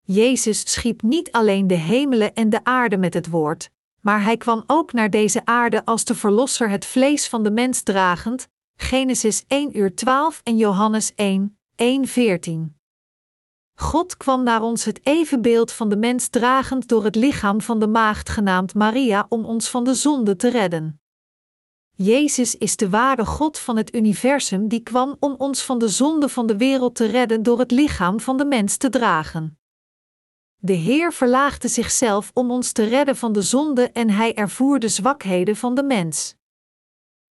Jezus 0.00 0.72
schiep 0.72 1.02
niet 1.02 1.32
alleen 1.32 1.66
de 1.66 1.74
hemelen 1.74 2.34
en 2.34 2.50
de 2.50 2.64
aarde 2.64 2.96
met 2.96 3.14
het 3.14 3.28
woord, 3.28 3.70
maar 4.00 4.22
hij 4.22 4.36
kwam 4.36 4.64
ook 4.66 4.92
naar 4.92 5.10
deze 5.10 5.44
aarde 5.44 5.84
als 5.84 6.04
de 6.04 6.14
Verlosser 6.14 6.70
het 6.70 6.84
vlees 6.84 7.28
van 7.28 7.42
de 7.42 7.50
mens 7.50 7.82
dragend, 7.82 8.48
Genesis 8.76 9.44
1 9.46 9.78
uur 9.78 9.94
12 9.94 10.40
en 10.44 10.56
Johannes 10.56 11.12
1, 11.14 11.58
1 11.76 12.06
14. 12.06 12.77
God 13.80 14.16
kwam 14.16 14.42
naar 14.42 14.62
ons 14.62 14.84
het 14.84 15.00
evenbeeld 15.02 15.72
van 15.72 15.88
de 15.88 15.96
mens 15.96 16.28
dragend 16.28 16.88
door 16.88 17.04
het 17.04 17.14
lichaam 17.14 17.60
van 17.60 17.80
de 17.80 17.86
maagd 17.86 18.28
genaamd 18.28 18.74
Maria 18.74 19.26
om 19.28 19.44
ons 19.44 19.68
van 19.68 19.84
de 19.84 19.94
zonde 19.94 20.36
te 20.36 20.50
redden. 20.50 21.00
Jezus 21.94 22.54
is 22.56 22.76
de 22.76 22.88
ware 22.88 23.24
God 23.24 23.58
van 23.58 23.76
het 23.76 23.94
universum 23.94 24.68
die 24.68 24.82
kwam 24.82 25.16
om 25.20 25.34
ons 25.38 25.62
van 25.62 25.78
de 25.78 25.88
zonde 25.88 26.28
van 26.28 26.46
de 26.46 26.56
wereld 26.56 26.94
te 26.94 27.06
redden 27.06 27.42
door 27.42 27.58
het 27.58 27.70
lichaam 27.70 28.20
van 28.20 28.36
de 28.36 28.44
mens 28.44 28.76
te 28.76 28.88
dragen. 28.88 29.58
De 30.56 30.72
Heer 30.72 31.12
verlaagde 31.12 31.68
zichzelf 31.68 32.30
om 32.34 32.50
ons 32.50 32.72
te 32.72 32.84
redden 32.84 33.16
van 33.16 33.32
de 33.32 33.42
zonde 33.42 33.90
en 33.90 34.10
hij 34.10 34.34
ervoer 34.34 34.78
de 34.78 34.88
zwakheden 34.88 35.56
van 35.56 35.74
de 35.74 35.82
mens. 35.82 36.34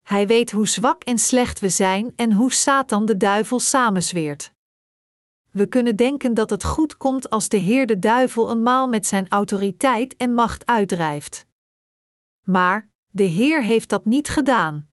Hij 0.02 0.28
weet 0.28 0.52
hoe 0.52 0.68
zwak 0.68 1.04
en 1.04 1.18
slecht 1.18 1.60
we 1.60 1.70
zijn 1.70 2.14
en 2.16 2.32
hoe 2.32 2.52
Satan 2.52 3.06
de 3.06 3.18
duivel 3.18 3.60
samenzweert. 3.60 4.56
We 5.58 5.66
kunnen 5.68 5.96
denken 5.96 6.34
dat 6.34 6.50
het 6.50 6.64
goed 6.64 6.98
komt 6.98 7.30
als 7.30 7.50
de 7.50 7.58
Heer 7.58 7.86
de 7.86 8.00
duivel 8.00 8.52
eenmaal 8.52 8.88
met 8.88 9.06
zijn 9.06 9.30
autoriteit 9.30 10.16
en 10.16 10.34
macht 10.34 10.66
uitdrijft. 10.66 11.46
Maar, 12.44 12.90
de 13.08 13.24
Heer 13.24 13.64
heeft 13.64 13.90
dat 13.90 14.06
niet 14.06 14.30
gedaan. 14.30 14.90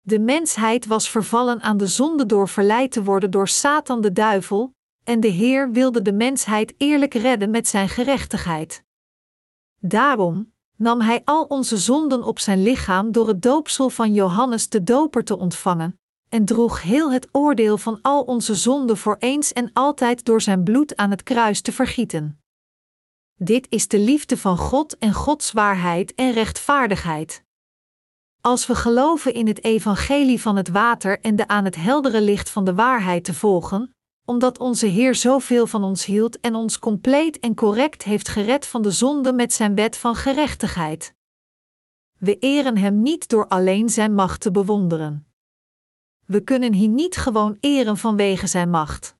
De 0.00 0.18
mensheid 0.18 0.86
was 0.86 1.10
vervallen 1.10 1.60
aan 1.60 1.76
de 1.76 1.86
zonde 1.86 2.26
door 2.26 2.48
verleid 2.48 2.92
te 2.92 3.04
worden 3.04 3.30
door 3.30 3.48
Satan 3.48 4.00
de 4.00 4.12
duivel, 4.12 4.74
en 5.04 5.20
de 5.20 5.28
Heer 5.28 5.70
wilde 5.70 6.02
de 6.02 6.12
mensheid 6.12 6.74
eerlijk 6.76 7.14
redden 7.14 7.50
met 7.50 7.68
zijn 7.68 7.88
gerechtigheid. 7.88 8.84
Daarom 9.80 10.52
nam 10.76 11.00
Hij 11.00 11.22
al 11.24 11.44
onze 11.44 11.76
zonden 11.76 12.22
op 12.22 12.38
zijn 12.38 12.62
lichaam 12.62 13.12
door 13.12 13.28
het 13.28 13.42
doopsel 13.42 13.90
van 13.90 14.14
Johannes 14.14 14.68
de 14.68 14.82
Doper 14.82 15.24
te 15.24 15.38
ontvangen, 15.38 15.98
en 16.34 16.44
droeg 16.44 16.82
heel 16.82 17.12
het 17.12 17.28
oordeel 17.32 17.78
van 17.78 17.98
al 18.02 18.22
onze 18.22 18.54
zonden 18.54 18.96
voor 18.96 19.16
eens 19.18 19.52
en 19.52 19.70
altijd 19.72 20.24
door 20.24 20.40
zijn 20.40 20.64
bloed 20.64 20.96
aan 20.96 21.10
het 21.10 21.22
kruis 21.22 21.60
te 21.60 21.72
vergieten. 21.72 22.40
Dit 23.34 23.66
is 23.68 23.88
de 23.88 23.98
liefde 23.98 24.36
van 24.36 24.56
God 24.56 24.98
en 24.98 25.12
Gods 25.12 25.52
waarheid 25.52 26.14
en 26.14 26.32
rechtvaardigheid. 26.32 27.42
Als 28.40 28.66
we 28.66 28.74
geloven 28.74 29.34
in 29.34 29.46
het 29.46 29.64
evangelie 29.64 30.40
van 30.40 30.56
het 30.56 30.68
water 30.68 31.20
en 31.20 31.36
de 31.36 31.48
aan 31.48 31.64
het 31.64 31.76
heldere 31.76 32.20
licht 32.20 32.50
van 32.50 32.64
de 32.64 32.74
waarheid 32.74 33.24
te 33.24 33.34
volgen, 33.34 33.94
omdat 34.24 34.58
onze 34.58 34.86
Heer 34.86 35.14
zoveel 35.14 35.66
van 35.66 35.84
ons 35.84 36.04
hield 36.04 36.40
en 36.40 36.54
ons 36.54 36.78
compleet 36.78 37.38
en 37.38 37.54
correct 37.54 38.02
heeft 38.02 38.28
gered 38.28 38.66
van 38.66 38.82
de 38.82 38.90
zonde 38.90 39.32
met 39.32 39.52
zijn 39.52 39.74
wet 39.74 39.96
van 39.96 40.14
gerechtigheid. 40.14 41.14
We 42.18 42.38
eren 42.38 42.76
Hem 42.76 43.02
niet 43.02 43.28
door 43.28 43.48
alleen 43.48 43.88
Zijn 43.88 44.14
macht 44.14 44.40
te 44.40 44.50
bewonderen. 44.50 45.33
We 46.26 46.40
kunnen 46.40 46.72
hier 46.72 46.88
niet 46.88 47.16
gewoon 47.16 47.56
eren 47.60 47.96
vanwege 47.96 48.46
Zijn 48.46 48.70
macht. 48.70 49.16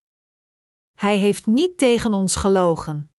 Hij 0.94 1.18
heeft 1.18 1.46
niet 1.46 1.78
tegen 1.78 2.12
ons 2.12 2.36
gelogen. 2.36 3.10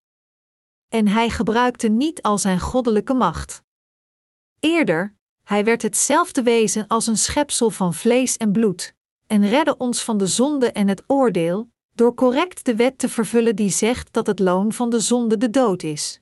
En 0.88 1.08
Hij 1.08 1.30
gebruikte 1.30 1.88
niet 1.88 2.22
al 2.22 2.38
Zijn 2.38 2.60
goddelijke 2.60 3.14
macht. 3.14 3.62
Eerder, 4.60 5.16
Hij 5.42 5.64
werd 5.64 5.82
hetzelfde 5.82 6.42
wezen 6.42 6.86
als 6.86 7.06
een 7.06 7.18
schepsel 7.18 7.70
van 7.70 7.94
vlees 7.94 8.36
en 8.36 8.52
bloed, 8.52 8.94
en 9.26 9.48
redde 9.48 9.76
ons 9.76 10.02
van 10.02 10.18
de 10.18 10.26
zonde 10.26 10.72
en 10.72 10.88
het 10.88 11.02
oordeel, 11.06 11.70
door 11.94 12.14
correct 12.14 12.64
de 12.64 12.76
wet 12.76 12.98
te 12.98 13.08
vervullen 13.08 13.56
die 13.56 13.70
zegt 13.70 14.12
dat 14.12 14.26
het 14.26 14.38
loon 14.38 14.72
van 14.72 14.90
de 14.90 15.00
zonde 15.00 15.36
de 15.36 15.50
dood 15.50 15.82
is. 15.82 16.20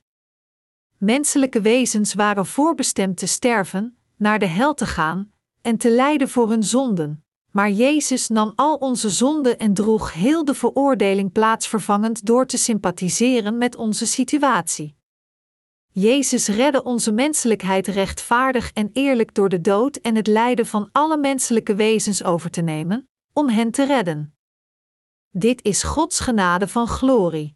Menselijke 0.97 1.61
wezens 1.61 2.13
waren 2.13 2.45
voorbestemd 2.45 3.17
te 3.17 3.25
sterven, 3.25 3.97
naar 4.15 4.39
de 4.39 4.45
hel 4.45 4.73
te 4.73 4.85
gaan 4.85 5.31
en 5.61 5.77
te 5.77 5.91
lijden 5.91 6.29
voor 6.29 6.49
hun 6.49 6.63
zonden, 6.63 7.22
maar 7.53 7.71
Jezus 7.71 8.27
nam 8.27 8.53
al 8.55 8.75
onze 8.75 9.09
zonden 9.09 9.59
en 9.59 9.73
droeg 9.73 10.13
heel 10.13 10.45
de 10.45 10.53
veroordeling 10.53 11.31
plaatsvervangend 11.31 12.25
door 12.25 12.45
te 12.45 12.57
sympathiseren 12.57 13.57
met 13.57 13.75
onze 13.75 14.05
situatie. 14.05 14.95
Jezus 15.89 16.47
redde 16.47 16.83
onze 16.83 17.11
menselijkheid 17.11 17.87
rechtvaardig 17.87 18.71
en 18.71 18.89
eerlijk 18.93 19.33
door 19.33 19.49
de 19.49 19.61
dood 19.61 19.95
en 19.95 20.15
het 20.15 20.27
lijden 20.27 20.65
van 20.65 20.89
alle 20.91 21.17
menselijke 21.17 21.75
wezens 21.75 22.23
over 22.23 22.49
te 22.49 22.61
nemen, 22.61 23.09
om 23.33 23.49
hen 23.49 23.71
te 23.71 23.85
redden. 23.85 24.35
Dit 25.29 25.63
is 25.63 25.83
Gods 25.83 26.19
genade 26.19 26.67
van 26.67 26.87
glorie. 26.87 27.55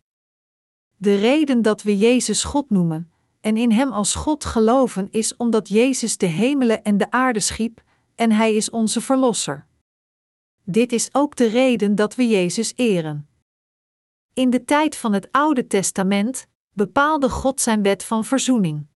De 0.95 1.15
reden 1.15 1.61
dat 1.61 1.81
we 1.81 1.97
Jezus 1.97 2.43
God 2.43 2.69
noemen 2.69 3.11
en 3.41 3.57
in 3.57 3.71
Hem 3.71 3.91
als 3.91 4.15
God 4.15 4.45
geloven 4.45 5.07
is 5.11 5.35
omdat 5.35 5.69
Jezus 5.69 6.17
de 6.17 6.25
hemelen 6.25 6.83
en 6.83 6.97
de 6.97 7.11
aarde 7.11 7.39
schiep 7.39 7.83
en 8.15 8.31
Hij 8.31 8.55
is 8.55 8.69
onze 8.69 9.01
Verlosser. 9.01 9.67
Dit 10.69 10.91
is 10.91 11.09
ook 11.11 11.35
de 11.35 11.47
reden 11.47 11.95
dat 11.95 12.15
we 12.15 12.27
Jezus 12.27 12.73
eren. 12.75 13.29
In 14.33 14.49
de 14.49 14.65
tijd 14.65 14.95
van 14.95 15.13
het 15.13 15.27
Oude 15.31 15.67
Testament 15.67 16.47
bepaalde 16.71 17.29
God 17.29 17.61
zijn 17.61 17.81
wet 17.81 18.03
van 18.03 18.25
verzoening. 18.25 18.87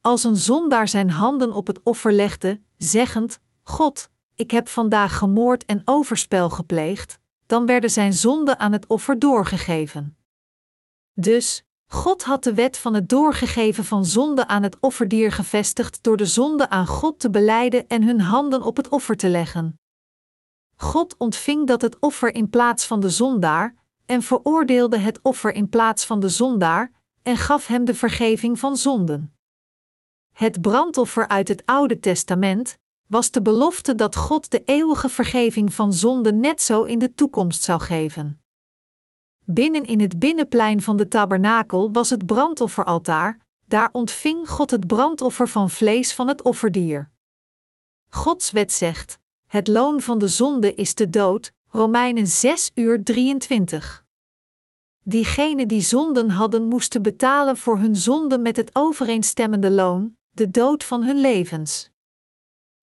Als 0.00 0.24
een 0.24 0.36
zondaar 0.36 0.88
zijn 0.88 1.10
handen 1.10 1.52
op 1.52 1.66
het 1.66 1.82
offer 1.82 2.12
legde, 2.12 2.60
zeggend: 2.76 3.40
God, 3.62 4.10
ik 4.34 4.50
heb 4.50 4.68
vandaag 4.68 5.18
gemoord 5.18 5.64
en 5.64 5.82
overspel 5.84 6.50
gepleegd, 6.50 7.18
dan 7.46 7.66
werden 7.66 7.90
zijn 7.90 8.12
zonden 8.12 8.58
aan 8.58 8.72
het 8.72 8.86
offer 8.86 9.18
doorgegeven. 9.18 10.16
Dus, 11.12 11.64
God 11.86 12.22
had 12.22 12.44
de 12.44 12.54
wet 12.54 12.78
van 12.78 12.94
het 12.94 13.08
doorgegeven 13.08 13.84
van 13.84 14.04
zonde 14.04 14.46
aan 14.46 14.62
het 14.62 14.76
offerdier 14.80 15.32
gevestigd 15.32 16.02
door 16.02 16.16
de 16.16 16.26
zonde 16.26 16.68
aan 16.68 16.86
God 16.86 17.18
te 17.18 17.30
beleiden 17.30 17.88
en 17.88 18.02
hun 18.02 18.20
handen 18.20 18.62
op 18.62 18.76
het 18.76 18.88
offer 18.88 19.16
te 19.16 19.28
leggen. 19.28 19.79
God 20.80 21.14
ontving 21.18 21.66
dat 21.66 21.82
het 21.82 21.98
offer 21.98 22.34
in 22.34 22.50
plaats 22.50 22.86
van 22.86 23.00
de 23.00 23.10
zondaar, 23.10 23.74
en 24.06 24.22
veroordeelde 24.22 24.98
het 24.98 25.18
offer 25.22 25.52
in 25.52 25.68
plaats 25.68 26.04
van 26.04 26.20
de 26.20 26.28
zondaar, 26.28 26.92
en 27.22 27.36
gaf 27.36 27.66
hem 27.66 27.84
de 27.84 27.94
vergeving 27.94 28.58
van 28.58 28.76
zonden. 28.76 29.34
Het 30.32 30.60
brandoffer 30.60 31.28
uit 31.28 31.48
het 31.48 31.62
Oude 31.66 32.00
Testament, 32.00 32.78
was 33.06 33.30
de 33.30 33.42
belofte 33.42 33.94
dat 33.94 34.16
God 34.16 34.50
de 34.50 34.62
eeuwige 34.64 35.08
vergeving 35.08 35.74
van 35.74 35.92
zonde 35.92 36.32
net 36.32 36.62
zo 36.62 36.82
in 36.82 36.98
de 36.98 37.14
toekomst 37.14 37.62
zou 37.62 37.80
geven. 37.80 38.42
Binnen 39.44 39.84
in 39.84 40.00
het 40.00 40.18
binnenplein 40.18 40.82
van 40.82 40.96
de 40.96 41.08
tabernakel 41.08 41.92
was 41.92 42.10
het 42.10 42.26
brandofferaltaar, 42.26 43.40
daar 43.66 43.88
ontving 43.92 44.48
God 44.48 44.70
het 44.70 44.86
brandoffer 44.86 45.48
van 45.48 45.70
vlees 45.70 46.14
van 46.14 46.28
het 46.28 46.42
offerdier. 46.42 47.10
Gods 48.08 48.50
wet 48.50 48.72
zegt: 48.72 49.19
het 49.50 49.68
loon 49.68 50.00
van 50.00 50.18
de 50.18 50.28
zonde 50.28 50.74
is 50.74 50.94
de 50.94 51.10
dood, 51.10 51.52
Romeinen 51.68 52.26
6 52.26 52.70
uur 52.74 53.04
23. 53.04 54.04
Diegenen 55.02 55.68
die 55.68 55.80
zonden 55.80 56.30
hadden 56.30 56.68
moesten 56.68 57.02
betalen 57.02 57.56
voor 57.56 57.78
hun 57.78 57.96
zonde 57.96 58.38
met 58.38 58.56
het 58.56 58.70
overeenstemmende 58.72 59.70
loon, 59.70 60.16
de 60.30 60.50
dood 60.50 60.84
van 60.84 61.02
hun 61.02 61.20
levens. 61.20 61.90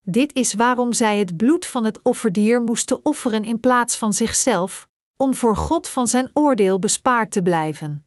Dit 0.01 0.35
is 0.35 0.55
waarom 0.55 0.93
zij 0.93 1.19
het 1.19 1.37
bloed 1.37 1.67
van 1.67 1.85
het 1.85 2.03
offerdier 2.03 2.63
moesten 2.63 3.05
offeren 3.05 3.45
in 3.45 3.61
plaats 3.61 3.97
van 3.97 4.13
zichzelf, 4.13 4.89
om 5.17 5.35
voor 5.35 5.57
God 5.57 5.89
van 5.89 6.09
zijn 6.09 6.31
oordeel 6.33 6.79
bespaard 6.79 7.31
te 7.31 7.43
blijven. 7.43 8.07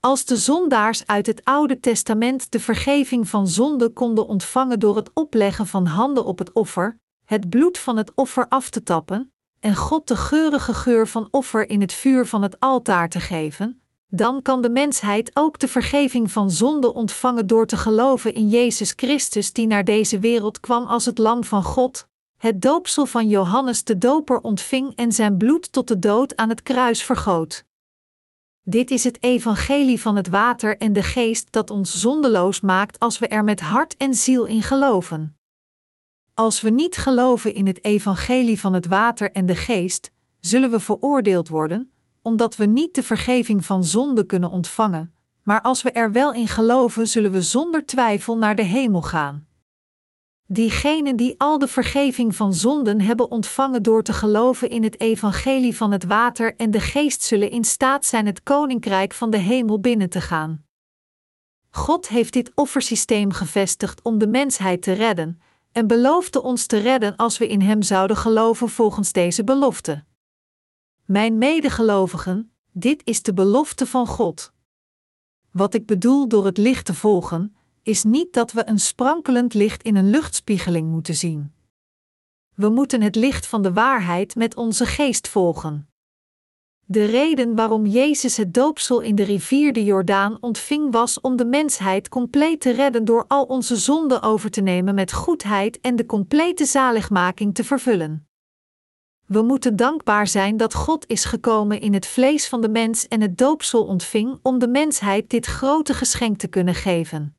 Als 0.00 0.24
de 0.24 0.36
zondaars 0.36 1.06
uit 1.06 1.26
het 1.26 1.44
Oude 1.44 1.80
Testament 1.80 2.50
de 2.50 2.60
vergeving 2.60 3.28
van 3.28 3.48
zonde 3.48 3.88
konden 3.88 4.26
ontvangen 4.26 4.80
door 4.80 4.96
het 4.96 5.10
opleggen 5.14 5.66
van 5.66 5.86
handen 5.86 6.24
op 6.24 6.38
het 6.38 6.52
offer, 6.52 7.04
het 7.26 7.48
bloed 7.48 7.78
van 7.78 7.96
het 7.96 8.12
offer 8.14 8.48
af 8.48 8.70
te 8.70 8.82
tappen, 8.82 9.32
en 9.60 9.76
God 9.76 10.08
de 10.08 10.16
geurige 10.16 10.74
geur 10.74 11.08
van 11.08 11.28
offer 11.30 11.68
in 11.68 11.80
het 11.80 11.92
vuur 11.92 12.26
van 12.26 12.42
het 12.42 12.60
altaar 12.60 13.08
te 13.08 13.20
geven, 13.20 13.80
dan 14.08 14.42
kan 14.42 14.62
de 14.62 14.70
mensheid 14.70 15.30
ook 15.34 15.58
de 15.58 15.68
vergeving 15.68 16.32
van 16.32 16.50
zonde 16.50 16.94
ontvangen 16.94 17.46
door 17.46 17.66
te 17.66 17.76
geloven 17.76 18.34
in 18.34 18.48
Jezus 18.48 18.92
Christus 18.96 19.52
die 19.52 19.66
naar 19.66 19.84
deze 19.84 20.18
wereld 20.18 20.60
kwam 20.60 20.86
als 20.86 21.04
het 21.04 21.18
lam 21.18 21.44
van 21.44 21.62
God, 21.62 22.06
het 22.36 22.62
doopsel 22.62 23.06
van 23.06 23.28
Johannes 23.28 23.84
de 23.84 23.98
Doper 23.98 24.40
ontving 24.40 24.92
en 24.94 25.12
zijn 25.12 25.36
bloed 25.36 25.72
tot 25.72 25.88
de 25.88 25.98
dood 25.98 26.36
aan 26.36 26.48
het 26.48 26.62
kruis 26.62 27.02
vergoot. 27.02 27.64
Dit 28.62 28.90
is 28.90 29.04
het 29.04 29.22
evangelie 29.22 30.00
van 30.00 30.16
het 30.16 30.28
water 30.28 30.78
en 30.78 30.92
de 30.92 31.02
geest 31.02 31.52
dat 31.52 31.70
ons 31.70 32.00
zondeloos 32.00 32.60
maakt 32.60 32.98
als 32.98 33.18
we 33.18 33.28
er 33.28 33.44
met 33.44 33.60
hart 33.60 33.96
en 33.96 34.14
ziel 34.14 34.44
in 34.44 34.62
geloven. 34.62 35.35
Als 36.38 36.60
we 36.60 36.70
niet 36.70 36.96
geloven 36.96 37.54
in 37.54 37.66
het 37.66 37.84
evangelie 37.84 38.60
van 38.60 38.72
het 38.72 38.86
water 38.86 39.32
en 39.32 39.46
de 39.46 39.54
geest, 39.54 40.10
zullen 40.40 40.70
we 40.70 40.80
veroordeeld 40.80 41.48
worden, 41.48 41.92
omdat 42.22 42.56
we 42.56 42.64
niet 42.66 42.94
de 42.94 43.02
vergeving 43.02 43.64
van 43.64 43.84
zonde 43.84 44.26
kunnen 44.26 44.50
ontvangen, 44.50 45.14
maar 45.42 45.60
als 45.60 45.82
we 45.82 45.90
er 45.90 46.12
wel 46.12 46.32
in 46.32 46.48
geloven, 46.48 47.08
zullen 47.08 47.30
we 47.30 47.42
zonder 47.42 47.86
twijfel 47.86 48.38
naar 48.38 48.54
de 48.54 48.62
hemel 48.62 49.02
gaan. 49.02 49.46
Diegenen 50.46 51.16
die 51.16 51.34
al 51.38 51.58
de 51.58 51.68
vergeving 51.68 52.36
van 52.36 52.54
zonden 52.54 53.00
hebben 53.00 53.30
ontvangen 53.30 53.82
door 53.82 54.02
te 54.02 54.12
geloven 54.12 54.70
in 54.70 54.82
het 54.82 55.00
evangelie 55.00 55.76
van 55.76 55.92
het 55.92 56.04
water 56.04 56.56
en 56.56 56.70
de 56.70 56.80
geest 56.80 57.22
zullen 57.22 57.50
in 57.50 57.64
staat 57.64 58.04
zijn 58.04 58.26
het 58.26 58.42
koninkrijk 58.42 59.14
van 59.14 59.30
de 59.30 59.38
hemel 59.38 59.80
binnen 59.80 60.10
te 60.10 60.20
gaan. 60.20 60.64
God 61.70 62.08
heeft 62.08 62.32
dit 62.32 62.52
offersysteem 62.54 63.32
gevestigd 63.32 64.02
om 64.02 64.18
de 64.18 64.26
mensheid 64.26 64.82
te 64.82 64.92
redden, 64.92 65.40
en 65.76 65.86
beloofde 65.86 66.42
ons 66.42 66.66
te 66.66 66.78
redden 66.78 67.16
als 67.16 67.38
we 67.38 67.48
in 67.48 67.60
Hem 67.60 67.82
zouden 67.82 68.16
geloven 68.16 68.68
volgens 68.68 69.12
deze 69.12 69.44
belofte. 69.44 70.04
Mijn 71.04 71.38
medegelovigen, 71.38 72.52
dit 72.72 73.00
is 73.04 73.22
de 73.22 73.34
belofte 73.34 73.86
van 73.86 74.06
God. 74.06 74.52
Wat 75.50 75.74
ik 75.74 75.86
bedoel 75.86 76.28
door 76.28 76.44
het 76.44 76.56
licht 76.58 76.84
te 76.84 76.94
volgen, 76.94 77.56
is 77.82 78.04
niet 78.04 78.32
dat 78.32 78.52
we 78.52 78.68
een 78.68 78.78
sprankelend 78.78 79.54
licht 79.54 79.82
in 79.82 79.96
een 79.96 80.10
luchtspiegeling 80.10 80.90
moeten 80.90 81.14
zien. 81.14 81.52
We 82.54 82.68
moeten 82.68 83.02
het 83.02 83.16
licht 83.16 83.46
van 83.46 83.62
de 83.62 83.72
waarheid 83.72 84.34
met 84.34 84.56
onze 84.56 84.86
geest 84.86 85.28
volgen. 85.28 85.88
De 86.88 87.04
reden 87.04 87.54
waarom 87.54 87.86
Jezus 87.86 88.36
het 88.36 88.54
doopsel 88.54 89.00
in 89.00 89.14
de 89.14 89.22
rivier 89.22 89.72
de 89.72 89.84
Jordaan 89.84 90.38
ontving 90.40 90.92
was 90.92 91.20
om 91.20 91.36
de 91.36 91.44
mensheid 91.44 92.08
compleet 92.08 92.60
te 92.60 92.70
redden 92.70 93.04
door 93.04 93.24
al 93.28 93.44
onze 93.44 93.76
zonden 93.76 94.22
over 94.22 94.50
te 94.50 94.60
nemen 94.60 94.94
met 94.94 95.12
goedheid 95.12 95.80
en 95.80 95.96
de 95.96 96.06
complete 96.06 96.64
zaligmaking 96.64 97.54
te 97.54 97.64
vervullen. 97.64 98.28
We 99.26 99.42
moeten 99.42 99.76
dankbaar 99.76 100.26
zijn 100.26 100.56
dat 100.56 100.74
God 100.74 101.04
is 101.08 101.24
gekomen 101.24 101.80
in 101.80 101.94
het 101.94 102.06
vlees 102.06 102.48
van 102.48 102.60
de 102.60 102.68
mens 102.68 103.08
en 103.08 103.20
het 103.20 103.38
doopsel 103.38 103.84
ontving 103.84 104.38
om 104.42 104.58
de 104.58 104.68
mensheid 104.68 105.30
dit 105.30 105.46
grote 105.46 105.94
geschenk 105.94 106.38
te 106.38 106.48
kunnen 106.48 106.74
geven. 106.74 107.36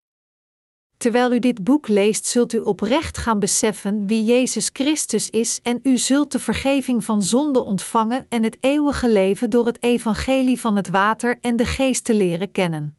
Terwijl 0.98 1.34
u 1.34 1.40
dit 1.40 1.64
boek 1.64 1.88
leest, 1.88 2.26
zult 2.26 2.54
u 2.54 2.60
oprecht 2.60 3.18
gaan 3.18 3.40
beseffen 3.40 4.08
wie 4.08 4.24
Jezus 4.24 4.70
Christus 4.74 5.30
is 5.30 5.60
en 5.64 5.80
u 5.84 5.98
zult 5.98 6.32
de 6.32 6.40
vergeving 6.40 7.04
van 7.04 7.22
zonde 7.22 7.64
ontvangen 7.64 8.26
en 8.30 8.44
het 8.44 8.58
eeuwige 8.60 9.10
leven 9.10 9.50
door 9.50 9.66
het 9.66 9.84
evangelie 9.84 10.60
van 10.60 10.76
het 10.76 10.90
water 10.90 11.38
en 11.42 11.56
de 11.56 11.66
geest 11.66 12.04
te 12.04 12.14
leren 12.14 12.52
kennen. 12.52 12.97